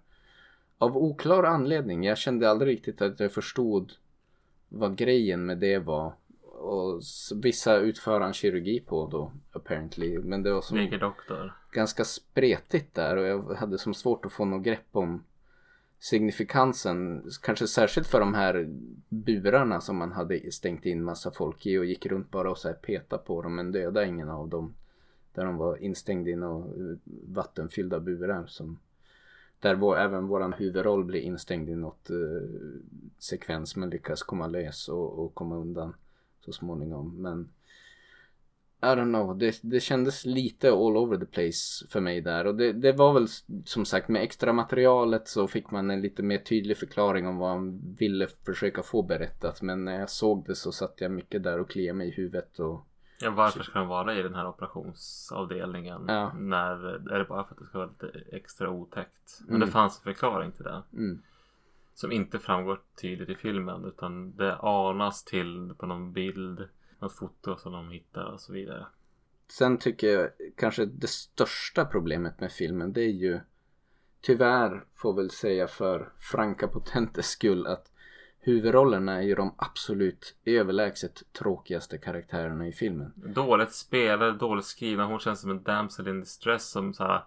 [0.85, 2.05] Av oklar anledning.
[2.05, 3.93] Jag kände aldrig riktigt att jag förstod
[4.69, 6.15] vad grejen med det var.
[6.43, 7.01] Och
[7.43, 10.19] vissa utför han kirurgi på då apparently.
[10.19, 11.53] Men det var som Leker doktor.
[11.73, 15.25] ganska spretigt där och jag hade som svårt att få något grepp om
[15.99, 17.31] signifikansen.
[17.43, 18.67] Kanske särskilt för de här
[19.09, 22.69] burarna som man hade stängt in massa folk i och gick runt bara och så
[22.69, 24.75] här peta på dem men döda ingen av dem.
[25.35, 26.67] Där de var instängda i några
[27.27, 28.79] vattenfyllda burar som
[29.65, 32.17] där vår, även våran huvudroll blir instängd i något eh,
[33.19, 35.95] sekvens men lyckas komma lös och, och komma undan
[36.45, 37.23] så småningom.
[37.23, 37.49] Men
[38.83, 42.47] I don't know, det, det kändes lite all over the place för mig där.
[42.47, 43.27] Och det, det var väl
[43.65, 47.51] som sagt med extra materialet så fick man en lite mer tydlig förklaring om vad
[47.51, 49.63] han ville försöka få berättat.
[49.63, 52.59] Men när jag såg det så satt jag mycket där och kliade mig i huvudet
[52.59, 52.87] och
[53.19, 56.05] Ja, varför ska de vara i den här operationsavdelningen?
[56.09, 56.33] Ja.
[56.35, 59.41] När, är det bara för att det ska vara lite extra otäckt?
[59.41, 59.61] Men Mm.
[59.67, 60.83] det fanns en förklaring till det.
[60.93, 61.23] mm,
[61.95, 67.57] Som inte framgår tydligt i filmen utan det anas till på någon bild, något foto
[67.57, 68.87] som de hittar och så vidare.
[69.49, 73.41] Sen tycker jag kanske det största problemet med filmen det är ju
[74.21, 77.91] tyvärr får väl säga för Franka Potentes skull att
[78.45, 83.13] huvudrollerna är ju de absolut överlägset tråkigaste karaktärerna i filmen.
[83.17, 85.05] Dåligt spelade, dåligt skrivna.
[85.05, 87.25] Hon känns som en damsel in distress som så här,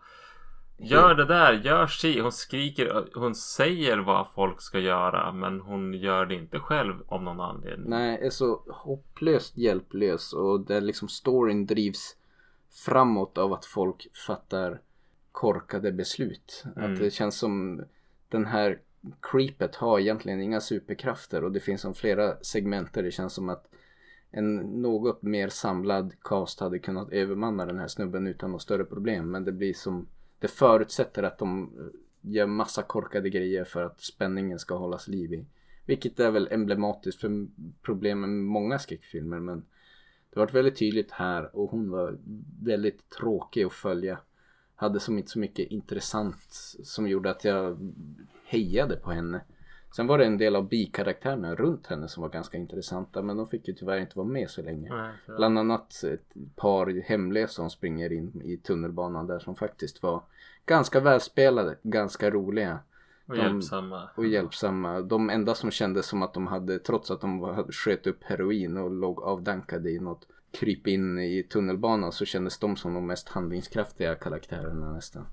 [0.80, 2.20] Gör det där, gör si.
[2.20, 7.26] Hon skriker, hon säger vad folk ska göra men hon gör det inte själv om
[7.26, 7.90] någon anledning.
[7.90, 12.16] Nej, är så hopplöst hjälplös och där liksom storyn drivs
[12.86, 14.82] framåt av att folk fattar
[15.32, 16.64] korkade beslut.
[16.76, 16.94] Mm.
[16.94, 17.84] Att det känns som
[18.30, 18.80] den här
[19.22, 23.50] creepet har egentligen inga superkrafter och det finns som flera segment där det känns som
[23.50, 23.68] att
[24.32, 29.32] en något mer samlad cast hade kunnat övermanna den här snubben utan något större problem.
[29.32, 30.08] Men det blir som,
[30.40, 35.34] det förutsätter att de eh, gör massa korkade grejer för att spänningen ska hållas liv
[35.34, 35.46] i.
[35.86, 37.48] Vilket är väl emblematiskt för
[37.82, 39.66] problemen med många skräckfilmer men
[40.30, 42.18] det var väldigt tydligt här och hon var
[42.62, 44.20] väldigt tråkig att följa.
[44.76, 46.48] Hade som inte så mycket intressant
[46.84, 47.78] som gjorde att jag
[48.48, 49.42] hejade på henne.
[49.96, 53.48] Sen var det en del av bikaraktärerna runt henne som var ganska intressanta men de
[53.48, 54.90] fick ju tyvärr inte vara med så länge.
[54.96, 60.04] Nej, så- Bland annat ett par hemlösa som springer in i tunnelbanan där som faktiskt
[60.04, 60.22] var
[60.66, 62.80] ganska välspelade, ganska roliga
[63.26, 64.10] och de- hjälpsamma.
[64.16, 65.02] och hjälpsamma.
[65.02, 68.78] De enda som kändes som att de hade, trots att de var- sköt upp heroin
[68.78, 73.30] och låg avdankade i något kryp in i tunnelbanan så kändes de som de mest
[73.30, 75.26] handlingskraftiga karaktärerna nästan.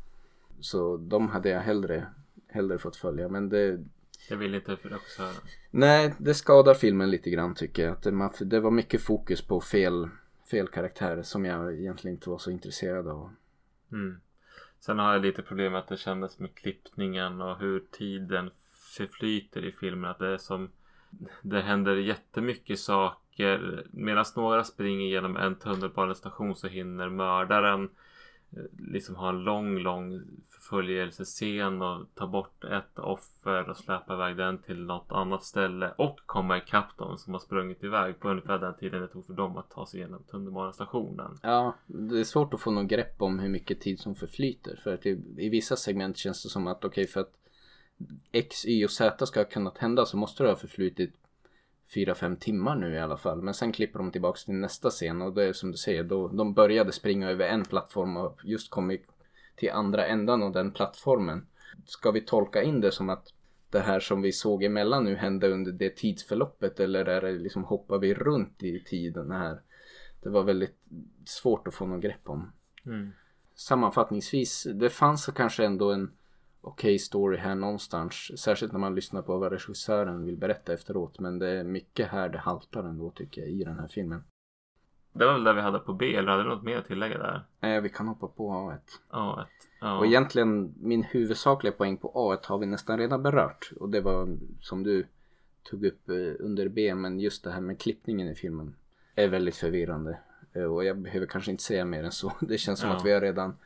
[0.61, 2.07] Så de hade jag hellre,
[2.55, 3.29] hellre fått följa.
[3.29, 3.85] Men det,
[4.31, 5.35] Jag vill inte för regissören.
[5.71, 7.93] nej, det skadar filmen lite grann tycker jag.
[7.93, 10.09] Att det, man, det var mycket fokus på fel,
[10.51, 13.31] fel karaktärer som jag egentligen inte var så intresserad av.
[13.93, 14.21] Mm.
[14.81, 18.51] Sen har jag lite problem med att det kändes med klippningen och hur tiden
[18.97, 20.11] förflyter i filmen.
[20.11, 20.71] Att det är som
[21.43, 27.89] Det händer jättemycket saker medan några springer genom en tunnelbanestation så hinner mördaren
[28.79, 34.59] liksom ha en lång, lång förföljelsescen och ta bort ett offer och släpa iväg den
[34.59, 38.75] till något annat ställe och komma ikapp dem som har sprungit iväg på ungefär den
[38.75, 41.39] tiden det tog för dem att ta sig igenom tunnelbanestationen.
[41.43, 44.81] Ja, det är svårt att få något grepp om hur mycket tid som förflyter.
[44.85, 47.33] För att i, i vissa segment känns det som att okej okay, för att
[48.33, 51.15] X, Y och Z ska ha kunnat hända så måste det ha förflutit
[51.95, 53.43] 4-5 timmar nu i alla fall.
[53.43, 56.29] Men sen klipper de tillbaks till nästa scen och det är som du säger, då,
[56.29, 59.07] de började springa över en plattform och just kommit
[59.57, 61.47] till andra ändan av den plattformen.
[61.87, 63.29] Ska vi tolka in det som att
[63.71, 67.65] det här som vi såg emellan nu hände under det tidsförloppet eller är det liksom
[67.65, 69.61] hoppar vi runt i tiden här?
[70.23, 70.79] Det var väldigt
[71.27, 72.53] svårt att få något grepp om.
[72.87, 73.13] Mm.
[73.55, 76.11] Sammanfattningsvis, det fanns kanske ändå en
[76.65, 78.41] okej okay story här någonstans.
[78.41, 81.19] Särskilt när man lyssnar på vad regissören vill berätta efteråt.
[81.19, 84.25] Men det är mycket här det haltar ändå tycker jag i den här filmen.
[85.13, 87.19] Det var väl det vi hade på B eller hade du något mer att tillägga
[87.19, 87.45] där?
[87.61, 88.79] Nej, vi kan hoppa på A1.
[89.11, 89.47] A1.
[89.81, 89.99] Ja.
[89.99, 93.73] Och egentligen min huvudsakliga poäng på A1 har vi nästan redan berört.
[93.81, 94.29] Och det var
[94.61, 95.07] som du
[95.63, 96.95] tog upp eh, under B.
[96.95, 98.77] Men just det här med klippningen i filmen
[99.15, 100.19] är väldigt förvirrande.
[100.53, 102.33] Eh, och jag behöver kanske inte säga mer än så.
[102.41, 102.97] Det känns som ja.
[102.97, 103.57] att vi har redan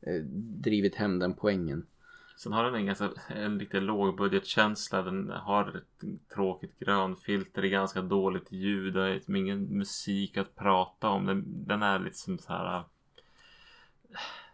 [0.00, 0.22] eh,
[0.62, 1.86] drivit hem den poängen.
[2.36, 5.02] Sen har den en ganska en lite lågbudgetkänsla.
[5.02, 10.56] Den har ett tråkigt grönfilter, det är ganska dåligt ljud, det är ingen musik att
[10.56, 11.26] prata om.
[11.26, 12.76] Den, den är lite som så här.
[12.76, 12.84] Äh,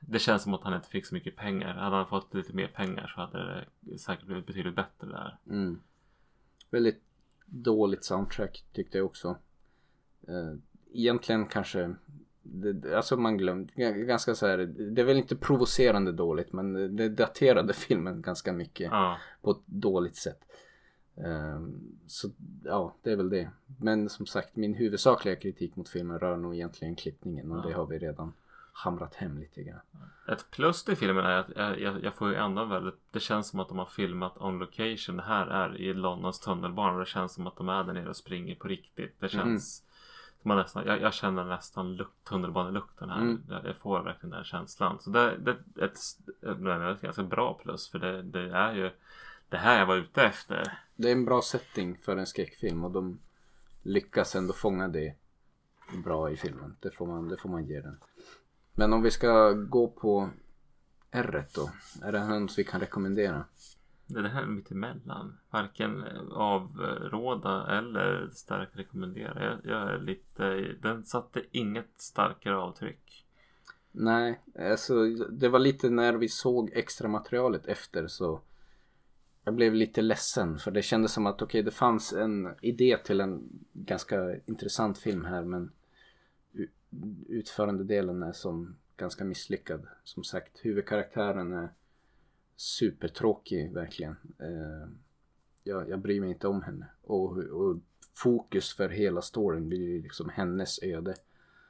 [0.01, 1.75] det känns som att han inte fick så mycket pengar.
[1.75, 5.37] Hade han fått lite mer pengar så hade det säkert blivit betydligt bättre där.
[5.47, 5.81] Mm.
[6.71, 7.03] Väldigt
[7.47, 9.37] dåligt soundtrack tyckte jag också.
[10.29, 10.55] Eh,
[10.93, 11.95] egentligen kanske
[12.43, 17.09] det, alltså man glömde, ganska så här, det är väl inte provocerande dåligt men det
[17.09, 19.19] daterade filmen ganska mycket ja.
[19.43, 20.41] på ett dåligt sätt.
[21.15, 22.31] Um, så
[22.65, 23.51] ja, det är väl det.
[23.81, 27.69] Men som sagt, min huvudsakliga kritik mot filmen rör nog egentligen klippningen och ja.
[27.69, 28.33] det har vi redan
[28.73, 29.81] hamrat hem lite grann.
[30.29, 33.49] Ett plus till filmen är att jag, jag, jag får ju ändå väldigt, det känns
[33.49, 35.17] som att de har filmat on location.
[35.17, 36.99] Det här är i Londons tunnelbana.
[36.99, 39.21] Det känns som att de är där nere och springer på riktigt.
[39.21, 39.45] Det mm.
[39.45, 39.92] känns mm
[40.45, 43.21] man nästan, jag, jag känner nästan lukt, tunnelbanelukten här.
[43.21, 43.43] Mm.
[43.49, 44.99] Jag får verkligen den känslan.
[45.01, 45.99] Så det, det, det, ett,
[46.43, 48.91] är ett ganska bra plus för det, det är ju
[49.49, 50.79] det här jag var ute efter.
[50.97, 53.19] Det är en bra setting för en skräckfilm och de
[53.83, 55.15] lyckas ändå fånga det
[56.05, 56.77] bra i filmen.
[56.81, 57.99] Det får man, det får man ge den.
[58.73, 60.31] Men om vi ska gå på
[61.11, 61.71] R då.
[62.03, 63.45] Är det något vi kan rekommendera?
[64.13, 65.39] Det är det här mittemellan.
[65.51, 69.45] Varken avråda eller starkt rekommendera.
[69.45, 73.25] Jag, jag är lite, den satte inget starkare avtryck.
[73.93, 78.41] Nej, alltså det var lite när vi såg extra materialet efter så
[79.45, 82.99] jag blev lite ledsen för det kändes som att okej okay, det fanns en idé
[83.05, 85.73] till en ganska intressant film här men
[87.29, 89.87] utförandedelen är som ganska misslyckad.
[90.05, 91.69] Som sagt huvudkaraktären är
[92.63, 94.17] supertråkig verkligen.
[94.39, 94.89] Eh,
[95.65, 96.87] jag, jag bryr mig inte om henne.
[97.03, 97.77] Och, och
[98.15, 101.15] fokus för hela storyn blir liksom hennes öde.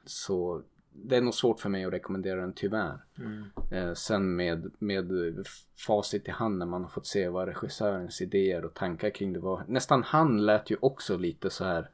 [0.05, 3.03] Så det är nog svårt för mig att rekommendera den tyvärr.
[3.17, 3.43] Mm.
[3.71, 5.11] Eh, sen med, med
[5.87, 9.39] facit i hand när man har fått se vad regissörens idéer och tankar kring det
[9.39, 9.63] var.
[9.67, 11.89] Nästan han lät ju också lite så här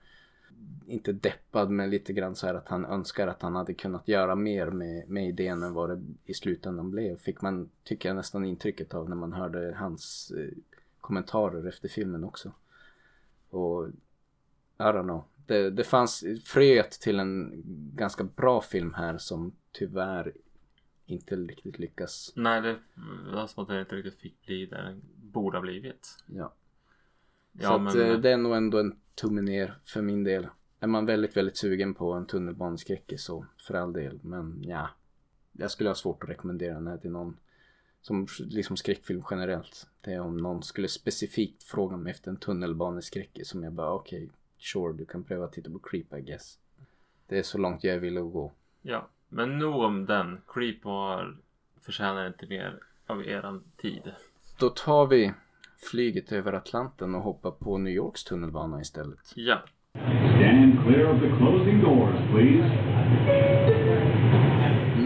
[0.87, 4.35] inte deppad men lite grann så här att han önskar att han hade kunnat göra
[4.35, 7.17] mer med, med idén än vad det i slutändan blev.
[7.17, 10.49] Fick man, tycker jag nästan intrycket av när man hörde hans eh,
[11.01, 12.51] kommentarer efter filmen också.
[13.49, 13.87] Och
[14.77, 15.23] I don't know.
[15.45, 17.51] Det, det fanns fröet till en
[17.95, 20.33] ganska bra film här som tyvärr
[21.05, 22.33] inte riktigt lyckas.
[22.35, 22.79] Nej, det
[23.31, 26.17] var som att den inte riktigt fick bli där den borde ha blivit.
[26.25, 26.53] Ja.
[27.61, 27.87] Ja så men...
[27.87, 30.47] att, eh, det är nog ändå en tumme ner för min del
[30.79, 34.19] är man väldigt, väldigt sugen på en tunnelbaneskräck så för all del.
[34.21, 34.89] Men ja,
[35.51, 37.37] jag skulle ha svårt att rekommendera den här till någon
[38.01, 39.87] som liksom skräckfilm generellt.
[40.01, 44.23] Det är om någon skulle specifikt fråga mig efter en tunnelbaneskräck som jag bara okej,
[44.23, 46.59] okay, sure, du kan pröva att titta på Creep I guess.
[47.27, 48.51] Det är så långt jag vill gå.
[48.81, 50.41] Ja, men nog om den.
[50.47, 51.37] Creep var
[51.81, 54.11] förtjänar inte mer av eran tid.
[54.59, 55.33] Då tar vi
[55.81, 59.33] flyget över Atlanten och hoppar på New Yorks tunnelbana istället.
[59.35, 59.63] Ja.
[59.91, 63.79] Stand clear of the closing doors, please.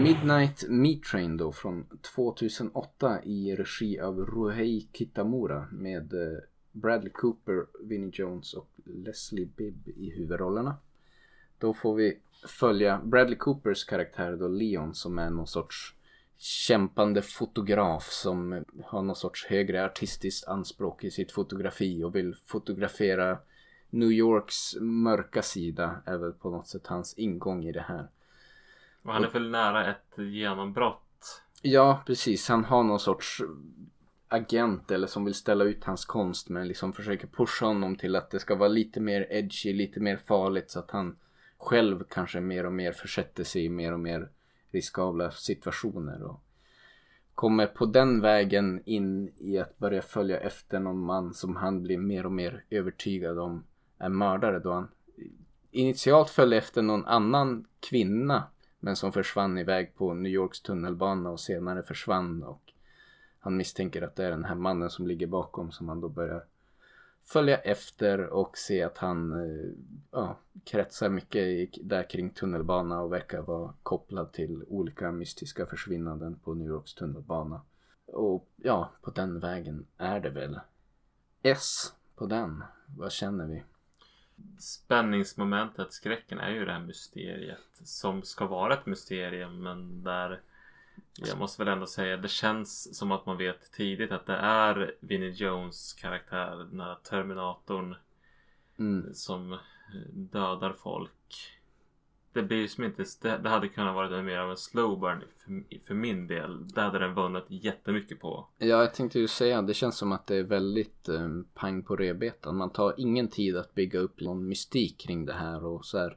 [0.02, 6.38] Midnight Meat Train då från 2008 i regi av Ruhei Kitamura med eh,
[6.72, 10.76] Bradley Cooper, Vinnie Jones och Leslie Bibb i huvudrollerna.
[11.58, 15.94] Då får vi följa Bradley Coopers karaktär då Leon som är någon sorts
[16.38, 23.38] kämpande fotograf som har någon sorts högre artistiskt anspråk i sitt fotografi och vill fotografera
[23.90, 28.08] New Yorks mörka sida är väl på något sätt hans ingång i det här.
[29.02, 31.42] Och han är väl nära ett genombrott.
[31.62, 32.48] Ja, precis.
[32.48, 33.42] Han har någon sorts
[34.28, 38.30] agent eller som vill ställa ut hans konst men liksom försöker pusha honom till att
[38.30, 41.16] det ska vara lite mer edgy, lite mer farligt så att han
[41.58, 44.28] själv kanske mer och mer försätter sig i mer och mer
[44.74, 46.40] riskabla situationer och
[47.34, 51.98] kommer på den vägen in i att börja följa efter någon man som han blir
[51.98, 53.64] mer och mer övertygad om
[53.98, 54.88] är mördare då han
[55.70, 58.44] initialt följde efter någon annan kvinna
[58.80, 62.72] men som försvann iväg på New Yorks tunnelbana och senare försvann och
[63.38, 66.44] han misstänker att det är den här mannen som ligger bakom som han då börjar
[67.24, 69.70] följa efter och se att han eh,
[70.10, 76.54] ja, kretsar mycket där kring tunnelbana och verkar vara kopplad till olika mystiska försvinnanden på
[76.54, 77.60] New Yorks tunnelbana.
[78.06, 80.60] Och ja, på den vägen är det väl.
[81.42, 82.64] S på den.
[82.86, 83.62] Vad känner vi?
[84.58, 90.40] Spänningsmomentet, skräcken är ju det här mysteriet som ska vara ett mysterium men där
[91.16, 94.94] jag måste väl ändå säga det känns som att man vet tidigt att det är
[95.00, 97.96] Vinnie Jones karaktär, den här Terminatorn
[98.76, 99.14] Mm.
[99.14, 99.58] som
[100.12, 101.10] dödar folk.
[102.32, 105.94] Det blir som inte, det, hade kunnat vara mer av en slow burn för, för
[105.94, 106.68] min del.
[106.68, 108.48] Det hade den vunnit jättemycket på.
[108.58, 111.96] Ja, jag tänkte ju säga, det känns som att det är väldigt eh, pang på
[111.96, 112.56] rödbetan.
[112.56, 116.16] Man tar ingen tid att bygga upp någon mystik kring det här och så här.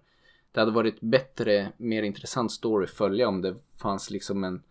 [0.57, 4.63] Det hade varit bättre, mer intressant story följa om det fanns liksom en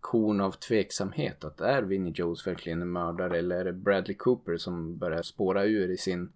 [0.00, 1.44] korn av tveksamhet.
[1.44, 5.64] Att är Vinnie Jones verkligen en mördare eller är det Bradley Cooper som börjar spåra
[5.64, 6.32] ur i sin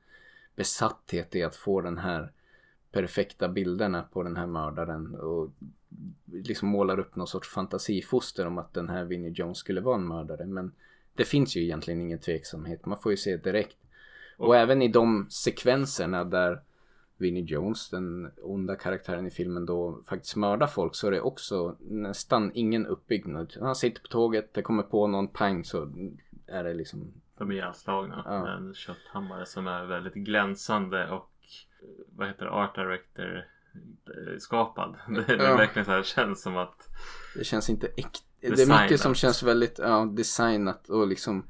[0.56, 2.32] besatthet i att få den här
[2.90, 5.50] perfekta bilderna på den här mördaren och
[6.32, 10.08] liksom målar upp någon sorts fantasifoster om att den här Vinnie Jones skulle vara en
[10.08, 10.46] mördare.
[10.46, 10.72] Men
[11.14, 12.86] det finns ju egentligen ingen tveksamhet.
[12.86, 13.76] Man får ju se direkt.
[14.36, 16.60] Och, och även i de sekvenserna där
[17.22, 21.76] Vinnie Jones, den onda karaktären i filmen då faktiskt mördar folk så är det också
[21.80, 23.52] nästan ingen uppbyggnad.
[23.60, 25.88] Han sitter på tåget, det kommer på någon pang så
[26.46, 28.42] är det liksom De är ihjälslagna Ja.
[28.44, 31.28] med en kötthammare som är väldigt glänsande och
[32.16, 34.96] vad heter det, art director eh, skapad.
[35.08, 35.56] Det, det Ja.
[35.56, 36.88] verkligen så här, känns som att
[37.36, 38.18] Det känns inte äkta.
[38.40, 41.46] Det är mycket som känns väldigt ja, designat och liksom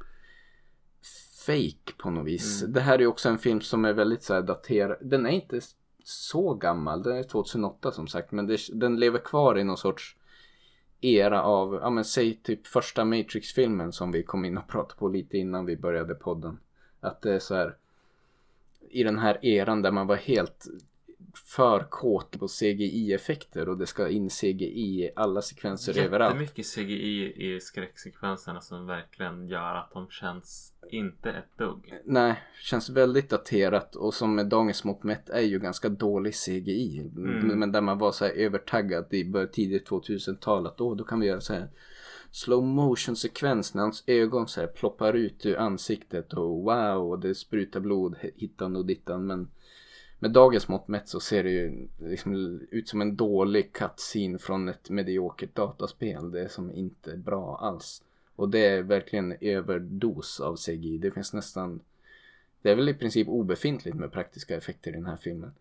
[1.47, 2.63] fake på något vis.
[2.63, 2.73] Mm.
[2.73, 4.97] Det här är också en film som är väldigt så här daterad.
[5.01, 5.61] Den är inte
[6.05, 7.03] så gammal.
[7.03, 8.33] Den är 2008 som sagt.
[8.33, 10.17] Men det, den lever kvar i någon sorts
[11.01, 15.09] era av, ja men säg typ första Matrix-filmen som vi kom in och pratade på
[15.09, 16.59] lite innan vi började podden.
[17.01, 17.77] Att det är så här
[18.91, 20.67] i den här eran där man var helt
[21.35, 26.35] för kåt på CGI-effekter och det ska in CGI i alla sekvenser överallt.
[26.35, 32.01] jättemycket CGI i skräcksekvenserna som verkligen gör att de känns inte ett dugg.
[32.05, 37.11] Nej, känns väldigt daterat och som med dagens mått mätt är ju ganska dålig CGI.
[37.17, 37.59] Mm.
[37.59, 41.27] Men där man var så här övertaggad i tidigt 2000-tal att då, då kan vi
[41.27, 41.69] göra så här
[42.31, 47.19] slow motion sekvens när hans ögon så här ploppar ut ur ansiktet och wow och
[47.19, 49.49] det sprutar blod hittan och dittan men
[50.23, 54.69] med dagens mått mätt så ser det ju liksom ut som en dålig cutscene från
[54.69, 56.31] ett mediokert dataspel.
[56.31, 58.03] Det är som inte bra alls.
[58.37, 60.99] Och det är verkligen överdos av CGI.
[60.99, 61.81] Det finns nästan
[62.63, 65.53] Det är väl i princip obefintligt med praktiska effekter i den här filmen.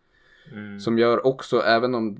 [0.52, 0.80] Mm.
[0.80, 2.18] Som gör också, även om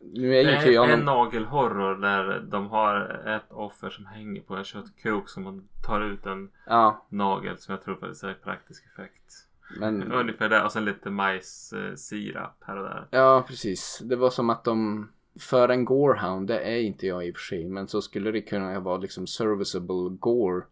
[0.00, 1.04] Nu är Det är jag en någon...
[1.04, 6.26] nagelhorror där de har ett offer som hänger på en köttkrok som man tar ut
[6.26, 9.48] en Ja, nagel som jag tror är praktisk effekt.
[9.78, 13.06] Men Ungefär det och sen lite majssirap här och där.
[13.10, 14.00] Ja, precis.
[14.04, 15.08] Det var som att de
[15.40, 18.40] för en gorehound, det är inte jag i och för sig, men så skulle det
[18.40, 20.62] kunna vara liksom serviceable gore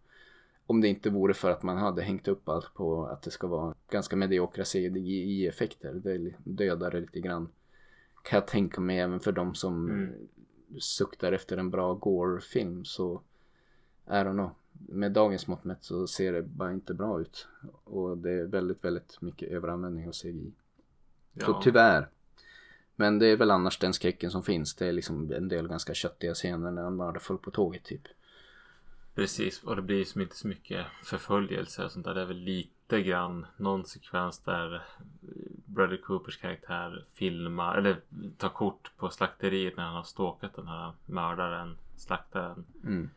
[0.66, 3.46] om det inte vore för att man hade hängt upp allt på att det ska
[3.46, 5.92] vara ganska mediokra CGI-effekter.
[5.94, 7.48] Det dödar det lite grann.
[8.22, 10.12] Kan jag tänka mig även för de som Mm.
[10.78, 13.20] suktar efter en bra gore-film så
[14.06, 14.50] I don't know.
[14.88, 17.48] Med dagens mått mätt så ser det bara inte bra ut.
[17.84, 20.52] Och det är väldigt, väldigt mycket överanvändning av CGI.
[21.34, 21.60] Så Ja.
[21.64, 22.08] tyvärr.
[22.96, 24.74] Men det är väl annars den skräcken som finns.
[24.74, 28.02] Det är liksom en del ganska köttiga scener när han mördar folk på tåget typ.
[29.14, 32.14] Precis, och det blir som inte så mycket förföljelse och sånt där.
[32.14, 34.82] Det är väl lite grann någon sekvens där
[35.66, 38.00] Bradley Coopers karaktär filmar eller
[38.36, 43.10] tar kort på slakteriet när han har stalkat den här mördaren, slaktaren Mm.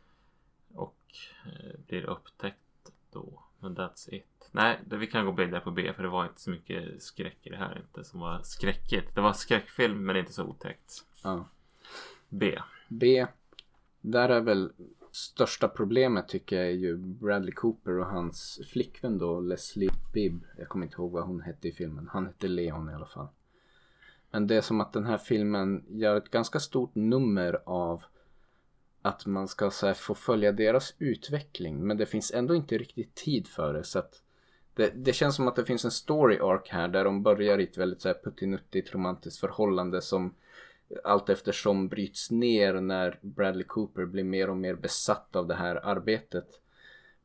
[1.46, 3.42] Eh, blir upptäckt då.
[3.58, 4.48] Men that's it.
[4.52, 7.38] Nej, det, vi kan gå vidare på B för det var inte så mycket skräck
[7.42, 9.14] i det här inte som var skräckigt.
[9.14, 11.04] Det var skräckfilm men inte så otäckt.
[11.22, 11.48] Ja.
[12.28, 12.58] B.
[12.88, 13.26] B.
[14.00, 14.72] Där är väl
[15.14, 20.44] Största problemet tycker jag är ju Bradley Cooper och hans flickvän då, Leslie Bibb.
[20.58, 22.08] Jag kommer inte ihåg vad hon hette i filmen.
[22.12, 23.28] Han hette Leon i alla fall.
[24.30, 28.04] Men det är som att den här filmen gör ett ganska stort nummer av
[29.04, 31.86] att man ska så här, få följa deras utveckling.
[31.86, 33.84] Men det finns ändå inte riktigt tid för det.
[33.84, 34.22] Så att
[34.74, 37.64] det, det känns som att det finns en story arc här där de börjar i
[37.64, 40.34] ett väldigt så här puttinuttigt romantiskt förhållande som
[41.04, 45.76] allt eftersom bryts ner när Bradley Cooper blir mer och mer besatt av det här
[45.76, 46.60] arbetet.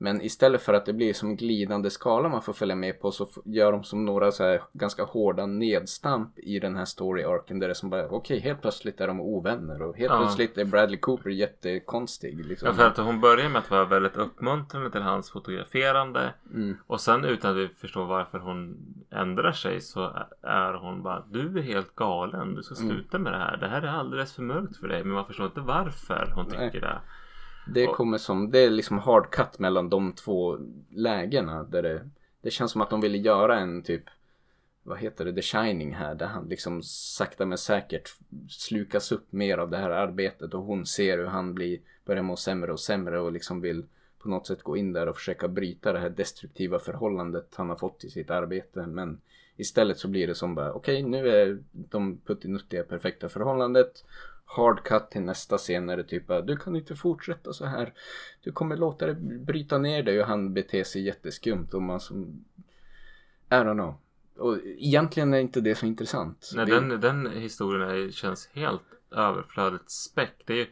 [0.02, 3.28] Men istället för att det blir som glidande skala man får följa med på så
[3.46, 7.72] gör de som några så ganska hårda nedstamp i den här story arken där det
[7.72, 10.18] är som bara okej okay, helt plötsligt är de ovänner och helt Ja.
[10.20, 12.46] plötsligt är Bradley Cooper jättekonstig.
[12.46, 12.68] Liksom.
[12.68, 16.34] Ja, för att hon börjar med att vara väldigt uppmuntrande till hans fotograferande.
[16.54, 16.78] Mm.
[16.88, 18.78] Och sen utan att vi förstår varför hon
[19.12, 20.02] ändrar sig så
[20.42, 22.56] är hon bara Du är helt galen.
[22.56, 22.90] Du ska Mm.
[22.90, 23.58] sluta med det här.
[23.58, 25.04] Det här är alldeles för mörkt för dig.
[25.04, 26.72] Men man förstår inte varför hon Nej.
[26.72, 27.00] tycker det.
[27.68, 30.58] Det kommer som, det är liksom hard cut mellan de två
[30.90, 32.10] lägena där det,
[32.42, 34.04] det känns som att de ville göra en typ
[34.84, 38.10] vad heter det, The Shining här där han liksom sakta men säkert
[38.50, 42.36] slukas upp mer av det här arbetet och hon ser hur han blir, börjar må
[42.36, 43.86] sämre och sämre och liksom vill
[44.20, 47.76] på något sätt gå in där och försöka bryta det här destruktiva förhållandet han har
[47.76, 48.88] fått i sitt arbete.
[48.88, 49.22] Men
[49.58, 54.06] istället så blir det som bara okej nu är de puttinuttiga perfekta förhållandet
[54.56, 57.94] hard cut till nästa scen när det typ du kan inte fortsätta så här.
[58.44, 59.14] Du kommer låta det
[59.46, 62.46] bryta ner dig och han beter sig jätteskumt och man som
[63.50, 63.96] I don't know.
[64.38, 66.52] Och egentligen är inte det så intressant.
[66.56, 68.82] Nej, Det- den, den historien känns helt
[69.12, 70.44] överflödigt späck.
[70.46, 70.68] Det är, ju-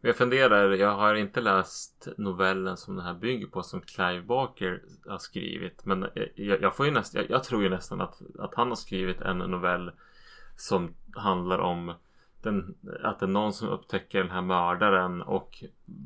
[0.00, 4.82] jag funderar, jag har inte läst novellen som den här bygger på som Clive Barker
[5.06, 5.84] har skrivit.
[5.84, 8.76] Men jag, jag, får ju näst, jag, jag tror ju nästan att, att han har
[8.76, 9.92] skrivit en novell
[10.56, 11.94] som handlar om
[12.44, 15.64] den, att det är någon som upptäcker den här mördaren och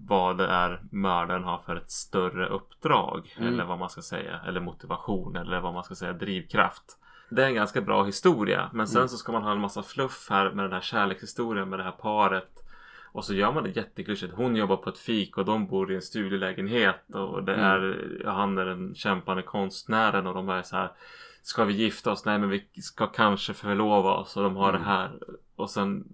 [0.09, 3.35] vad det är mördaren har för ett större uppdrag.
[3.39, 3.53] Mm.
[3.55, 4.41] Eller vad man ska säga.
[4.47, 6.99] Eller motivation eller vad man ska säga drivkraft.
[7.31, 8.71] Det är en ganska bra historia.
[8.73, 9.09] Men sen Mm.
[9.09, 11.93] så ska man ha en massa fluff här med den här kärlekshistorien med det här
[11.93, 12.65] paret.
[13.13, 14.35] Och så gör man det jätteklyschigt.
[14.37, 17.15] Hon jobbar på ett fik och de bor i en studielägenhet.
[17.15, 17.67] Och det Mm.
[17.67, 20.93] är, ja, han är den kämpande konstnären och de är så här.
[21.43, 22.25] Ska vi gifta oss?
[22.25, 24.37] Nej men vi ska kanske förlova oss.
[24.37, 24.81] Och de har Mm.
[24.83, 25.11] det här.
[25.57, 26.05] Och sen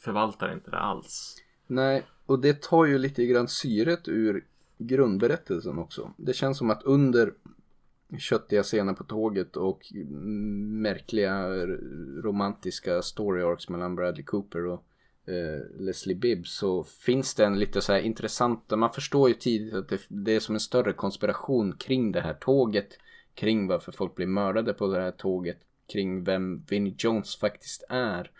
[0.00, 1.36] förvaltar inte det alls.
[1.66, 4.44] Nej, och det tar ju lite grann syret ur
[4.78, 6.12] grundberättelsen också.
[6.16, 7.32] Det känns som att under
[8.18, 9.92] köttiga scener på tåget och
[10.82, 11.48] märkliga
[12.22, 14.84] romantiska story arcs mellan Bradley Cooper och
[15.26, 19.74] eh, Leslie Bibb så finns det en lite så här intressant, man förstår ju tidigt
[19.74, 22.98] att det, det är som en större konspiration kring det här tåget,
[23.34, 25.58] kring varför folk blir mördade på det här tåget,
[25.92, 28.30] kring vem Vinnie Jones faktiskt är.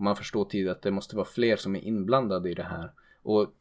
[0.00, 2.90] Och man förstår tidigt att det måste vara fler som är inblandade i det här.
[3.22, 3.54] Och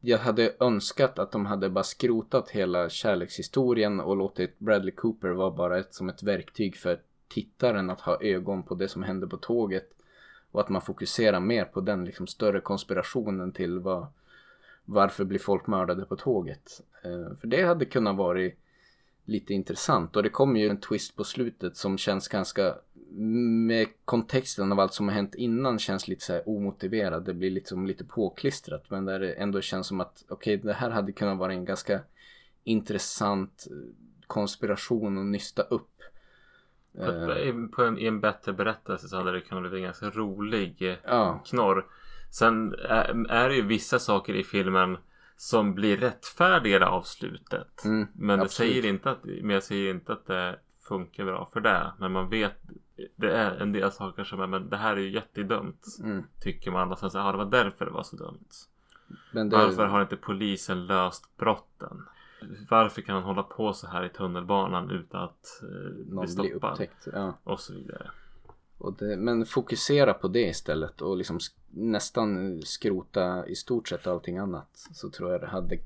[0.00, 5.50] jag hade önskat att de hade bara skrotat hela kärlekshistorien och låtit Bradley Cooper vara
[5.50, 9.36] bara ett, som ett verktyg för tittaren att ha ögon på det som händer på
[9.36, 9.90] tåget.
[10.50, 14.06] Och att man fokuserar mer på den liksom större konspirationen till vad,
[14.84, 16.80] varför blir folk mördade på tåget.
[17.04, 18.50] Eh, för det hade kunnat vara
[19.24, 22.74] lite intressant och det kommer ju en twist på slutet som känns ganska
[23.66, 27.24] med kontexten av allt som har hänt innan känns lite så här omotiverad.
[27.24, 30.90] Det blir liksom lite påklistrat men där det ändå känns som att okej det här
[30.90, 32.00] hade kunnat vara en ganska
[32.64, 33.76] intressant eh,
[34.26, 35.88] konspiration att nysta upp.
[36.96, 39.84] På ett- Eh, På en, I en bättre berättelse så hade det kunnat bli en
[39.84, 41.86] ganska rolig eh, ja, knorr.
[42.30, 44.96] Sen är, är det ju vissa saker i filmen
[45.36, 47.84] som blir rättfärdigare av slutet.
[47.84, 51.92] Mm, men, säger inte att, men jag säger inte att det funkar bra för det.
[51.98, 52.56] Men man vet,
[53.16, 55.86] det är en del saker som är, men det här är ju jättedumt.
[56.00, 56.24] mm.
[56.40, 56.92] Tycker man.
[56.92, 58.48] Och sen så, ja det var därför det var så dumt.
[59.32, 62.02] Men det, Varför har inte polisen löst brotten?
[62.70, 66.72] Varför kan han hålla på så här i tunnelbanan utan att eh, bli stoppad?
[66.72, 67.08] upptäckt?
[67.12, 67.38] Ja.
[67.44, 68.10] Och så vidare.
[68.78, 74.06] Och det, men fokusera på det istället och liksom sk- nästan skrota i stort sett
[74.06, 74.68] allting annat.
[74.92, 75.78] Så tror jag det hade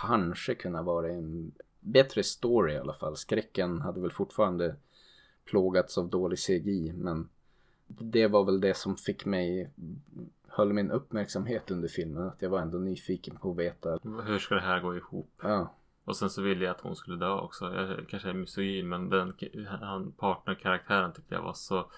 [0.00, 3.16] kanske kunnat vara en bättre story i alla fall.
[3.16, 4.76] Skräcken hade väl fortfarande
[5.52, 7.28] plågats av dålig CGI men
[7.86, 9.70] det var väl det som fick mig
[10.48, 12.28] höll min uppmärksamhet under filmen.
[12.28, 13.98] Att jag var ändå nyfiken på att veta.
[14.26, 15.30] Hur ska det här gå ihop?
[15.42, 15.74] Ja,
[16.04, 17.74] Och sen så ville jag att hon skulle dö också.
[17.74, 19.34] Jag kanske är misogyn men den
[19.80, 21.90] han, partnerkaraktären tyckte jag var så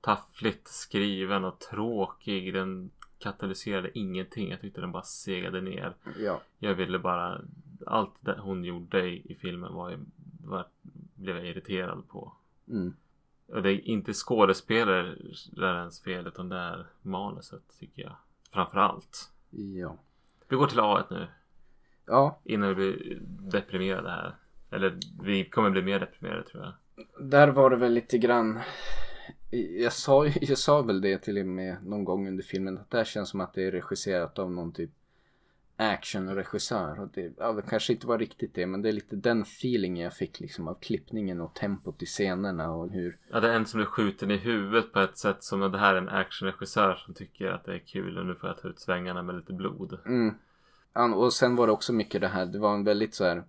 [0.00, 2.54] taffligt skriven och tråkig.
[2.54, 4.50] Den katalyserade ingenting.
[4.50, 5.94] Jag tyckte den bara segade ner.
[6.18, 6.40] ja.
[6.58, 7.40] Jag ville bara...
[7.86, 9.98] Allt det hon gjorde i, i filmen var,
[10.44, 10.66] var,
[11.14, 12.32] blev jag irriterad på.
[12.68, 12.94] Mm.
[13.46, 18.16] Och det är inte skådespelarens fel utan det är manuset tycker jag.
[18.52, 19.30] Framför allt.
[19.50, 19.96] Ja.
[20.48, 21.26] Vi går till A1 nu.
[22.06, 23.18] Ja, Innan vi blir
[23.50, 24.36] deprimerade här.
[24.70, 26.72] Eller vi kommer bli mer deprimerade tror jag.
[27.30, 28.60] där var det väl lite grann.
[29.78, 32.78] Jag sa, jag sa väl det till och med någon gång under filmen.
[32.78, 34.90] Att det här känns som att det är regisserat av någon typ
[35.76, 37.00] actionregissör.
[37.00, 38.66] Och det, ja, det kanske inte var riktigt det.
[38.66, 42.72] Men det är lite den feelingen jag fick liksom av klippningen och tempot i scenerna.
[42.72, 45.60] Och hur Ja, det är en som blir skjuten i huvudet på ett sätt som
[45.60, 48.58] det här är en actionregissör som tycker att det är kul och nu får jag
[48.58, 49.98] ta ut svängarna med lite blod.
[50.06, 50.34] Mm.
[50.92, 53.44] Ja, Och sen var det också mycket det här, det var en väldigt så här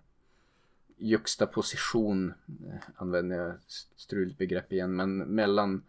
[0.98, 3.54] juxtaposition, eh, använder jag
[3.96, 5.82] struligt begrepp igen, men mellan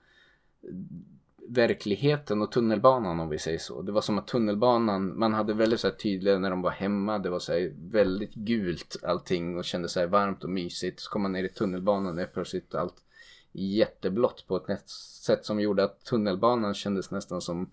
[1.48, 3.82] verkligheten och tunnelbanan om vi säger så.
[3.82, 7.20] Det var som att tunnelbanan, man hade väldigt så här tydliga när de var hemma,
[7.20, 11.00] det var så här väldigt gult allting och kände sig varmt och mysigt.
[11.00, 13.04] Så kom man ner i tunnelbanan och plötsligt allt
[13.52, 14.90] jätteblått på ett
[15.26, 17.72] sätt som gjorde att tunnelbanan kändes nästan som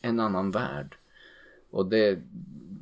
[0.00, 0.96] en annan värld.
[1.70, 2.18] Och det,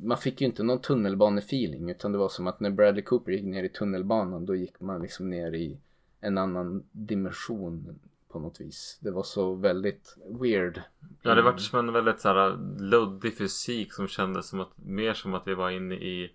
[0.03, 3.43] man fick ju inte någon tunnelbanefeeling utan det var som att när Bradley Cooper gick
[3.43, 5.77] ner i tunnelbanan då gick man liksom ner i
[6.19, 7.99] en annan dimension
[8.29, 8.97] på något vis.
[9.01, 10.81] Det var så väldigt weird.
[11.21, 15.13] Ja, det var som en väldigt så här luddig fysik som kändes som att mer
[15.13, 16.33] som att vi var inne i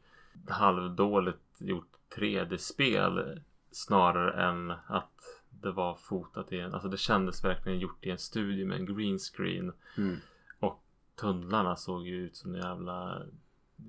[0.48, 3.40] halvdåligt gjort 3D-spel
[3.70, 8.18] snarare än att det var fotat i en, alltså det kändes verkligen gjort i en
[8.18, 10.16] studio med en green screen Mm.
[10.60, 10.82] och
[11.14, 13.22] tunnlarna såg ju ut som en jävla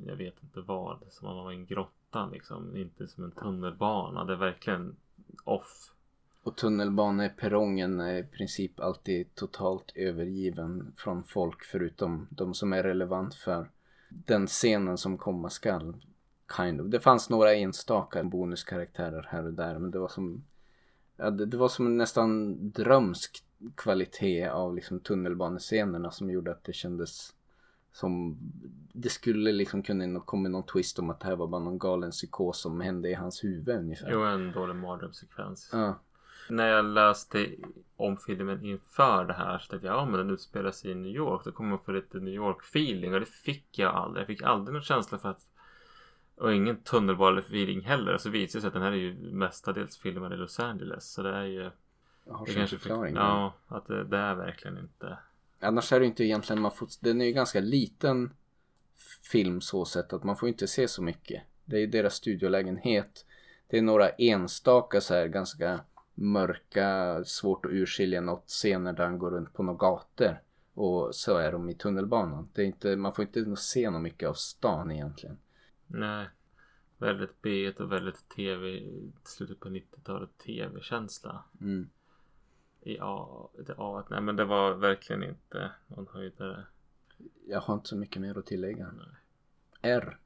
[0.06, 3.32] jag vet inte vad, som om man var i en grotta liksom, inte som en
[3.32, 4.96] tunnelbana, det är verkligen
[5.44, 5.93] off.
[6.44, 13.36] Och tunnelbaneperrongen är i princip alltid totalt övergiven från folk förutom de som är relevant
[13.36, 13.70] för
[14.10, 16.06] den scenen som komma skall.
[16.58, 16.88] Kind of.
[16.88, 20.44] Det fanns några enstaka bonuskaraktärer här och där men det var som
[21.18, 23.44] ja, det, det var som en nästan drömsk
[23.76, 27.34] kvalitet av liksom tunnelbanescenerna som gjorde att det kändes
[27.92, 28.38] som
[28.94, 32.12] det skulle liksom kunna komma någon twist om att det här var bara någon galen
[32.12, 34.12] psykos som hände i hans huvud ungefär.
[34.12, 35.70] Jo, en dålig mardrömssekvens.
[35.74, 36.00] Ja.
[36.50, 37.50] När jag läste
[37.96, 41.12] om filmen inför det här så tänkte jag ja men den utspelar sig i New
[41.12, 41.42] York.
[41.46, 44.22] Då kommer man få lite New York feeling och det fick jag aldrig.
[44.22, 45.48] Jag fick aldrig någon känsla för att
[46.36, 48.18] och ingen tunnelbane-feeling heller.
[48.18, 51.12] Så visade det sig att den här är ju mestadels filmad i Los Angeles.
[51.12, 51.72] Så det är ju...
[52.26, 53.16] Jag har Det kanske förklaring.
[53.16, 55.18] Ja, att det, det är verkligen inte...
[55.60, 58.34] Annars är det inte egentligen man får, den är ju ganska liten
[59.32, 61.44] film så sett att man får inte se så mycket.
[61.66, 63.26] Det är ju deras studiolägenhet.
[63.68, 65.80] Det är några enstaka så här ganska
[66.14, 70.42] mörka, svårt att urskilja något scener där han går runt på några gator.
[70.74, 72.50] Och så är de i tunnelbanan.
[72.54, 75.38] Det är inte, man får inte se något mycket av stan egentligen.
[75.88, 76.28] Nej.
[76.98, 78.84] Väldigt B och väldigt tv,
[79.24, 81.44] slutet på 90-talet tv-känsla.
[81.62, 81.90] Mm.
[82.82, 84.04] I A, det A.
[84.10, 86.66] Nej men det var verkligen inte någon höjdare.
[87.48, 88.92] Jag har inte så mycket mer att tillägga.
[88.92, 89.96] Nej.
[89.96, 90.18] R.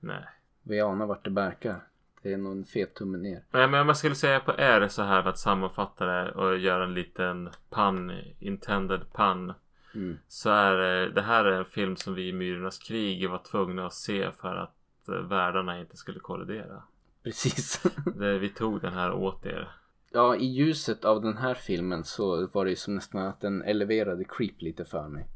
[0.00, 0.24] Nej.
[0.62, 1.88] Vi anar vart det barkar.
[2.26, 3.44] Det är nog en fet tumme ner.
[3.50, 6.58] Nej men om jag skulle säga på R så här för att sammanfatta det och
[6.58, 9.52] göra en liten pun, intended pun.
[9.94, 10.18] Mm.
[10.28, 13.86] Så är det, det här är en film som vi i Myrornas krig var tvungna
[13.86, 16.82] att se för att eh, världarna inte skulle kollidera.
[17.22, 17.82] Precis.
[18.18, 19.70] Det, vi tog den här åt er.
[20.12, 23.62] Ja, i ljuset av den här filmen så var det ju som nästan att den
[23.62, 25.28] eleverade Creep lite för mig.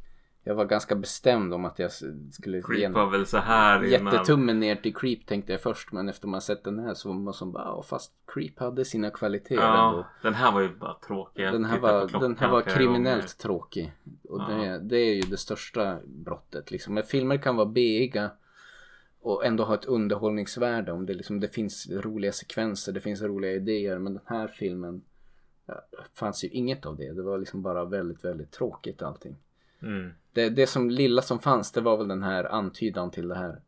[0.45, 1.91] Jag var ganska bestämd om att jag
[2.33, 4.13] skulle Creep var väl så här innan.
[4.13, 7.17] Jättetummen ner till Creep tänkte jag först men efter man sett den här så var
[7.17, 10.07] man som bara "Ja, fast Creep hade sina kvaliteter Ja, ändå.
[10.23, 11.45] den här var ju bara tråkig.
[11.45, 13.93] Den här, var, den här var kriminellt tråkig.
[14.29, 14.55] Och Ja.
[14.55, 16.95] det, det är ju det största brottet liksom.
[16.95, 18.31] Men filmer kan vara beiga
[19.21, 20.93] och ändå ha ett underhållningsvärde.
[20.93, 23.99] Om det, liksom, det finns roliga sekvenser, det finns roliga idéer.
[23.99, 25.03] Men den här filmen
[25.67, 25.75] ja,
[26.15, 27.13] fanns ju inget av det.
[27.13, 29.37] Det var liksom bara väldigt, väldigt tråkigt allting.
[29.83, 30.11] Mm.
[30.33, 33.61] Det, det som lilla som fanns det var väl den här antydan till det här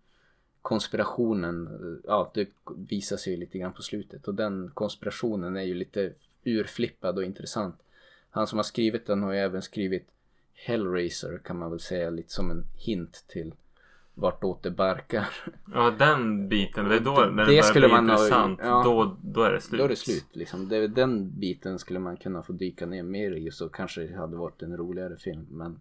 [0.62, 1.68] konspirationen.
[2.04, 4.28] Ja, det visar sig ju lite grann på slutet.
[4.28, 6.12] Och den konspirationen är ju lite
[6.44, 7.76] urflippad och intressant.
[8.30, 10.08] Han som har skrivit den har ju även skrivit
[10.54, 13.54] Hellraiser kan man väl säga lite som en hint till
[14.14, 15.28] vartåt det barkar.
[15.74, 16.88] Ja, den biten.
[16.88, 18.60] Det är då Det- när det, skulle bli man ha- intressant.
[18.62, 18.82] ja.
[18.84, 19.78] Då, då är det slut.
[19.78, 20.68] Då är det slut liksom.
[20.68, 24.36] Det, den biten skulle man kunna få dyka ner mer i så kanske det hade
[24.36, 25.46] varit en roligare film.
[25.50, 25.80] Men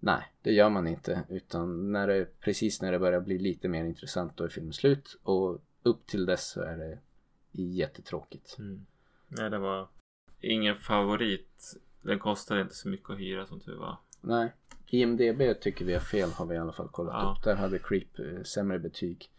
[0.00, 1.22] nej, det gör man inte.
[1.28, 5.18] Utan när det, precis när det börjar bli lite mer intressant då är filmen slut.
[5.22, 6.98] Och upp till dess så är det
[7.52, 8.56] jättetråkigt.
[8.58, 8.86] Mm.
[9.28, 9.88] Nej, det var
[10.40, 11.76] ingen favorit.
[12.02, 13.96] Den kostar inte så mycket att hyra som tur var.
[14.20, 14.52] Nej,
[14.86, 17.34] IMDB tycker vi är fel har vi i alla fall kollat Ja.
[17.38, 17.44] upp.
[17.44, 19.30] Där hade Creep eh, sämre betyg.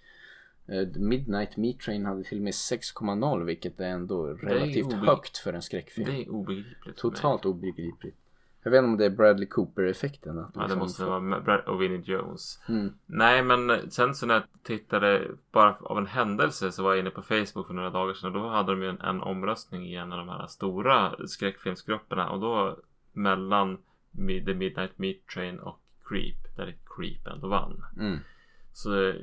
[0.68, 5.38] Eh, Midnight Meat Train hade till och med 6,0 vilket är ändå relativt obegri- högt
[5.38, 6.10] för en skräckfilm.
[6.10, 6.98] Det är obegripligt.
[6.98, 8.16] Totalt obegripligt.
[8.64, 10.40] Jag vet inte om det är Bradley Cooper-effekten.
[10.40, 12.62] att Ja, det liksom måste få- vara Brad och Vinnie Jones.
[12.70, 12.94] Mm.
[13.06, 17.10] Nej, men sen så när jag tittade bara av en händelse så var jag inne
[17.10, 19.96] på Facebook för några dagar sedan och då hade de ju en, en omröstning i
[19.96, 22.78] en av de här stora skräckfilmsgrupperna och då
[23.14, 23.78] mellan
[24.46, 25.80] The Midnight Meat Train och
[26.10, 27.84] Creep där Creep ändå vann.
[28.00, 28.18] Mm.
[28.74, 29.14] Så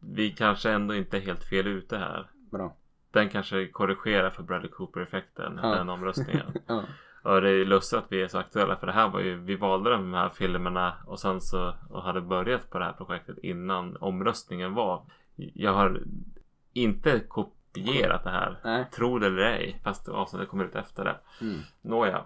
[0.00, 2.30] vi kanske ändå inte är helt fel ute här.
[2.50, 2.76] Bra.
[3.10, 5.68] Den kanske korrigerar för Bradley Cooper-effekten, Ja.
[5.74, 6.46] den omröstningen.
[6.66, 6.82] Ja.
[7.22, 9.36] Och det är ju lustigt att vi är så aktuella för det här var ju,
[9.36, 13.38] vi valde de här filmerna och sen så och hade börjat på det här projektet
[13.38, 15.02] innan omröstningen var.
[15.36, 16.02] Jag har
[16.72, 18.60] inte kopierat det här.
[18.64, 18.84] Nej.
[18.96, 19.80] Tro det eller ej.
[19.84, 21.16] Fast avsnittet kommer ut efter det.
[21.40, 21.60] Mm.
[21.82, 22.24] Nåja.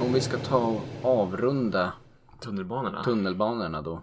[0.00, 1.92] Om vi ska ta och avrunda
[2.40, 3.02] Tunnelbanorna.
[3.02, 4.02] tunnelbanorna då.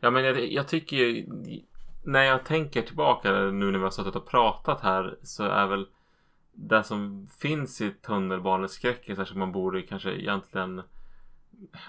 [0.00, 1.26] Ja men jag, jag tycker ju
[2.04, 5.86] När jag tänker tillbaka nu när vi har suttit och pratat här så är väl
[6.52, 10.82] Det som finns i tunnelbaneskräcken så som man borde kanske egentligen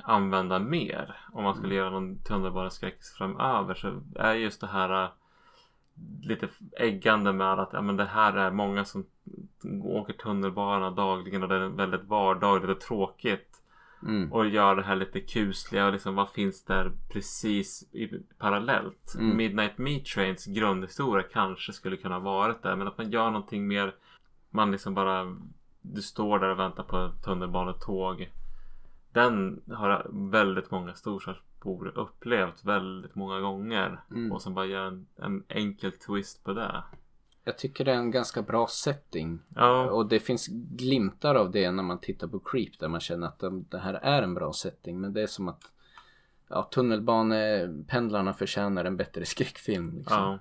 [0.03, 1.19] Använda mer.
[1.33, 5.09] Om man skulle göra någon tunnelbaneskräck framöver så är just det här äh,
[6.21, 6.47] Lite
[6.77, 9.05] äggande med att ja, men det här är många som
[9.83, 13.50] åker tunnelbana dagligen och det är väldigt vardagligt och tråkigt
[14.03, 14.33] Mm.
[14.33, 19.15] och gör det här lite kusliga och liksom vad finns där precis i, parallellt.
[19.15, 19.37] Mm.
[19.37, 23.95] Midnight Meat Trains grundhistoria kanske skulle kunna varit där men att man gör någonting mer
[24.49, 25.37] man liksom bara
[25.81, 28.31] du står där och väntar på ett tunnelbanetåg.
[29.11, 34.31] Den har väldigt många storstadsbor upplevt väldigt många gånger Mm.
[34.31, 36.83] och som bara gör en, en enkel twist på det.
[37.43, 39.39] Jag tycker det är en ganska bra setting.
[39.55, 43.27] Ja, Och det finns glimtar av det när man tittar på Creep där man känner
[43.27, 45.01] att de, det här är en bra setting.
[45.01, 45.71] Men det är som att
[46.47, 49.97] ja, tunnelbanependlarna förtjänar en bättre skräckfilm.
[49.97, 50.17] Liksom.
[50.17, 50.39] ja.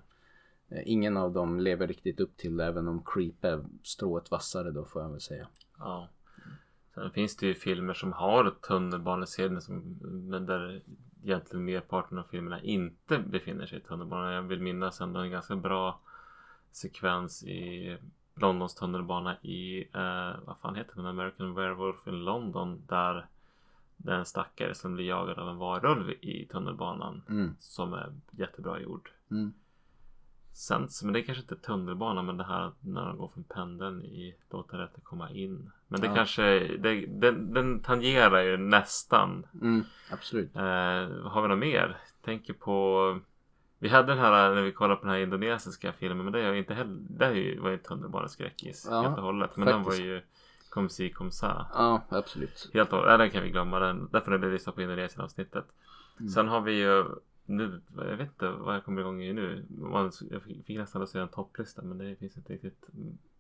[0.77, 4.71] Eh, Ingen av dem lever riktigt upp till det även om Creep är strået vassare
[4.71, 5.49] då får jag väl säga.
[5.79, 6.09] Ja.
[6.95, 9.99] Sen finns det ju filmer som har tunnelbanescener som,
[10.31, 10.83] men där
[11.25, 14.33] egentligen merparten av filmerna inte befinner sig i tunnelbanan.
[14.33, 16.01] Jag vill minnas ändå en ganska bra
[16.73, 17.97] sekvens i
[18.35, 21.07] Londons tunnelbana i, eh, vad fan heter den?
[21.07, 23.27] American Werewolf in London där
[23.97, 27.55] det är en stackare som blir jagad av en varulv i tunnelbanan Mm.
[27.59, 29.11] som är jättebra gjord.
[29.31, 29.53] Mm.
[30.53, 34.03] Sen, men det är kanske inte tunnelbana men det här när de går från pendeln
[34.03, 35.71] i Låta rätten komma in.
[35.89, 36.14] Men det Ja.
[36.14, 36.43] kanske,
[36.77, 39.47] det, den, den tangerar ju nästan.
[39.62, 40.57] Mm, absolut.
[40.57, 40.62] Eh,
[41.31, 41.97] har vi något mer?
[42.25, 43.18] Tänker på
[43.83, 46.55] Vi hade den här när vi kollade på den här indonesiska filmen men det är
[46.55, 49.57] inte heller, det ju, var ju tunnelbaneskräckis Ja, helt och hållet.
[49.57, 50.05] Men den var faktiskt.
[50.07, 50.22] ju
[50.70, 51.66] Kom si kom sa.
[51.74, 52.70] Ja, absolut.
[52.74, 53.78] Helt och hållet, ja, den kan vi glömma.
[53.78, 55.64] Den, därför är det lyssna på Indonesien avsnittet.
[56.18, 56.28] Mm.
[56.28, 57.05] Sen har vi ju
[57.45, 59.64] nu, jag vet inte vad jag kommer igång i nu.
[60.31, 62.89] Jag fick nästan att säga en topplista men det finns inte riktigt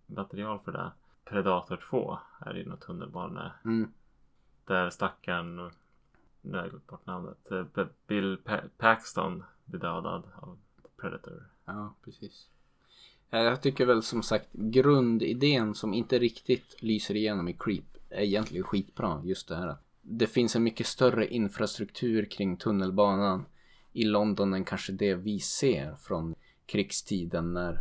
[0.06, 0.90] material för det.
[1.24, 3.52] Predator 2 är ju något tunnelbane.
[3.64, 3.92] Mm.
[4.64, 5.56] Där stackaren,
[6.40, 10.58] nu har jag glömt bort namnet, eh, Bill Pa- Paxton bli dödad av
[10.96, 11.48] Predator.
[11.64, 12.46] Ja, precis.
[13.30, 18.22] Eh, jag tycker väl som sagt grundidén som inte riktigt lyser igenom i Creep är
[18.22, 19.22] egentligen skitbra.
[19.24, 23.44] Just det här att det finns en mycket större infrastruktur kring tunnelbanan
[23.92, 26.34] i London än kanske det vi ser från
[26.66, 27.78] krigstiden när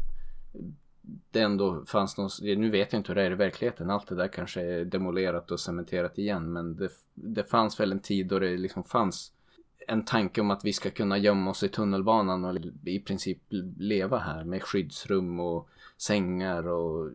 [1.32, 4.16] det ändå fanns någon, nu vet jag inte hur det är i verkligheten, allt det
[4.16, 8.40] där kanske är demolerat och cementerat igen men det, det fanns väl en tid då
[8.40, 9.32] det liksom fanns
[9.90, 13.38] en tanke om att vi ska kunna gömma oss i tunnelbanan och i princip
[13.78, 17.12] leva här med skyddsrum och sängar och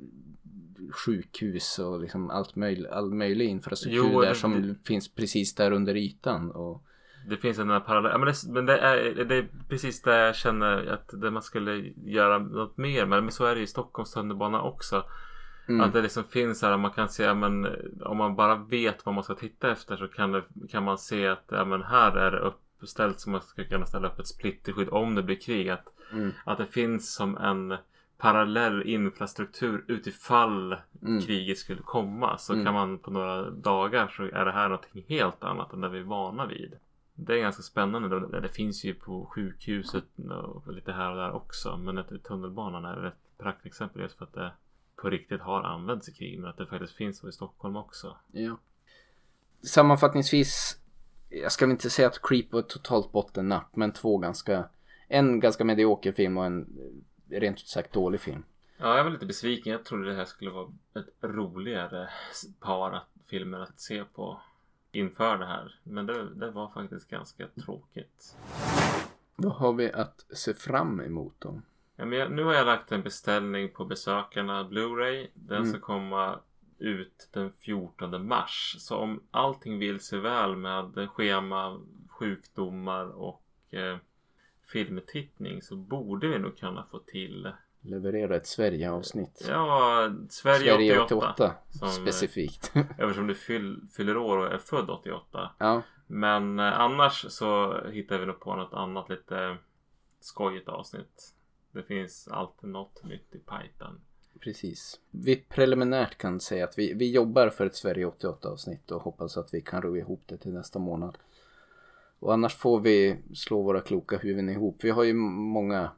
[0.93, 5.55] sjukhus och liksom allt möjligt, all möjlig infrastruktur Jo, där det- som det- finns precis
[5.55, 6.51] där under ytan.
[6.51, 6.83] Och,
[7.29, 10.37] Det finns en parallell, ja, men, det, men det, är, det är precis det jag
[10.37, 13.23] känner att det man skulle göra något mer med.
[13.23, 15.05] Men så är det i Stockholms tunnelbana också.
[15.69, 17.67] mm, Att det liksom finns här, man kan se, men
[18.05, 21.29] om man bara vet vad man ska titta efter så kan, det, kan man se
[21.29, 22.41] att ja, men här är det
[22.81, 25.69] uppställt som man ska kunna ställa upp ett splitterskydd om det blir krig.
[25.69, 27.77] Att, mm, att det finns som en
[28.19, 31.21] parallell infrastruktur utifall Mm.
[31.23, 32.39] kriget skulle komma.
[32.39, 32.65] Så Mm.
[32.65, 35.99] kan man på några dagar så är det här någonting helt annat än det vi
[35.99, 36.75] är vana vid.
[37.15, 38.41] Det är ganska spännande.
[38.41, 40.05] Det finns ju på sjukhuset
[40.45, 41.77] och lite här och där också.
[41.77, 44.53] Men att tunnelbanan är ett praktexempel just för att det
[44.97, 46.39] på riktigt har använts i krig.
[46.41, 48.17] Men att det faktiskt finns så i Stockholm också.
[48.33, 48.57] ja.
[49.63, 50.79] Sammanfattningsvis,
[51.43, 54.69] jag ska väl inte säga att Creep var ett totalt bottennapp, men två ganska,
[55.09, 56.61] en ganska medioker film och en
[57.31, 58.45] eh, rent ut sagt dålig film.
[58.77, 59.73] Ja, jag var lite besviken.
[59.73, 62.09] Jag trodde det här skulle vara ett roligare
[62.61, 64.41] par att, filmer att se på
[64.93, 65.79] inför det här.
[65.83, 68.37] Men det, det var faktiskt ganska tråkigt.
[69.37, 71.61] Vad har vi att se fram emot då?
[71.97, 75.29] Ja, men jag, nu har jag lagt en beställning på besökarna Blu-ray.
[75.35, 75.71] Den Mm.
[75.71, 76.39] ska komma
[76.85, 78.77] ut den 14 mars.
[78.79, 83.97] Så om allting vill sig väl med schema, sjukdomar och eh,
[84.63, 87.53] filmtittning så borde vi nog kunna få till
[87.87, 89.47] Leverera ett Sverige-avsnitt.
[89.49, 91.33] Ja, Sverige, Sverige 88.
[91.35, 92.73] 88 som, specifikt.
[92.99, 95.51] Eftersom du fyll, fyller år och är född 88.
[95.59, 99.57] ja, Men eh, annars så hittar vi nog på något annat lite
[100.21, 101.35] skojigt avsnitt.
[101.73, 104.01] Det finns alltid något nytt i pipen
[104.41, 105.01] precis.
[105.11, 109.37] Vi preliminärt kan säga att vi, vi jobbar för ett Sverige 88 avsnitt och hoppas
[109.37, 111.19] att vi kan ro ihop det till nästa månad.
[112.19, 114.85] Och annars får vi slå våra kloka huvuden ihop.
[114.85, 115.91] Vi har ju många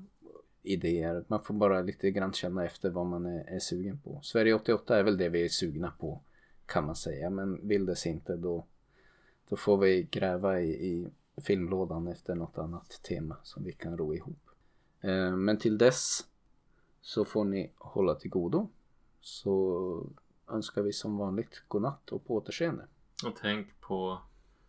[0.62, 1.24] idéer.
[1.28, 4.20] Man får bara lite grann känna efter vad man är, är sugen på.
[4.22, 6.20] Sverige 88 är väl det vi är sugna på
[6.66, 7.30] kan man säga.
[7.30, 8.64] Men vill det sig inte då,
[9.49, 11.07] då får vi gräva i, i
[11.43, 14.51] filmlådan efter något annat tema som vi kan ro ihop.
[15.01, 16.26] Eh, men till dess
[17.07, 18.68] så får ni hålla till godo.
[19.20, 20.07] Så
[20.48, 22.86] önskar vi som vanligt godnatt och på återseende.
[23.26, 24.18] Och tänk på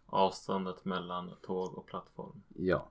[0.06, 2.42] avståndet mellan tåg och plattform.
[2.56, 2.90] Ja.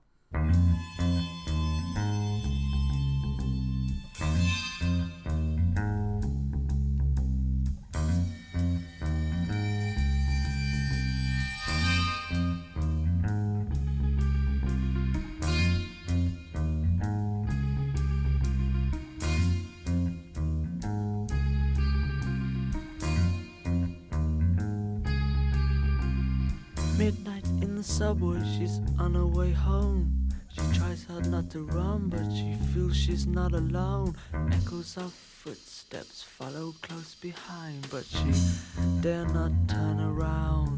[28.67, 30.29] She's on her way home.
[30.49, 34.15] She tries hard not to run, but she feels she's not alone.
[34.51, 38.31] Echoes of footsteps follow close behind, but she
[39.01, 40.76] dare not turn around.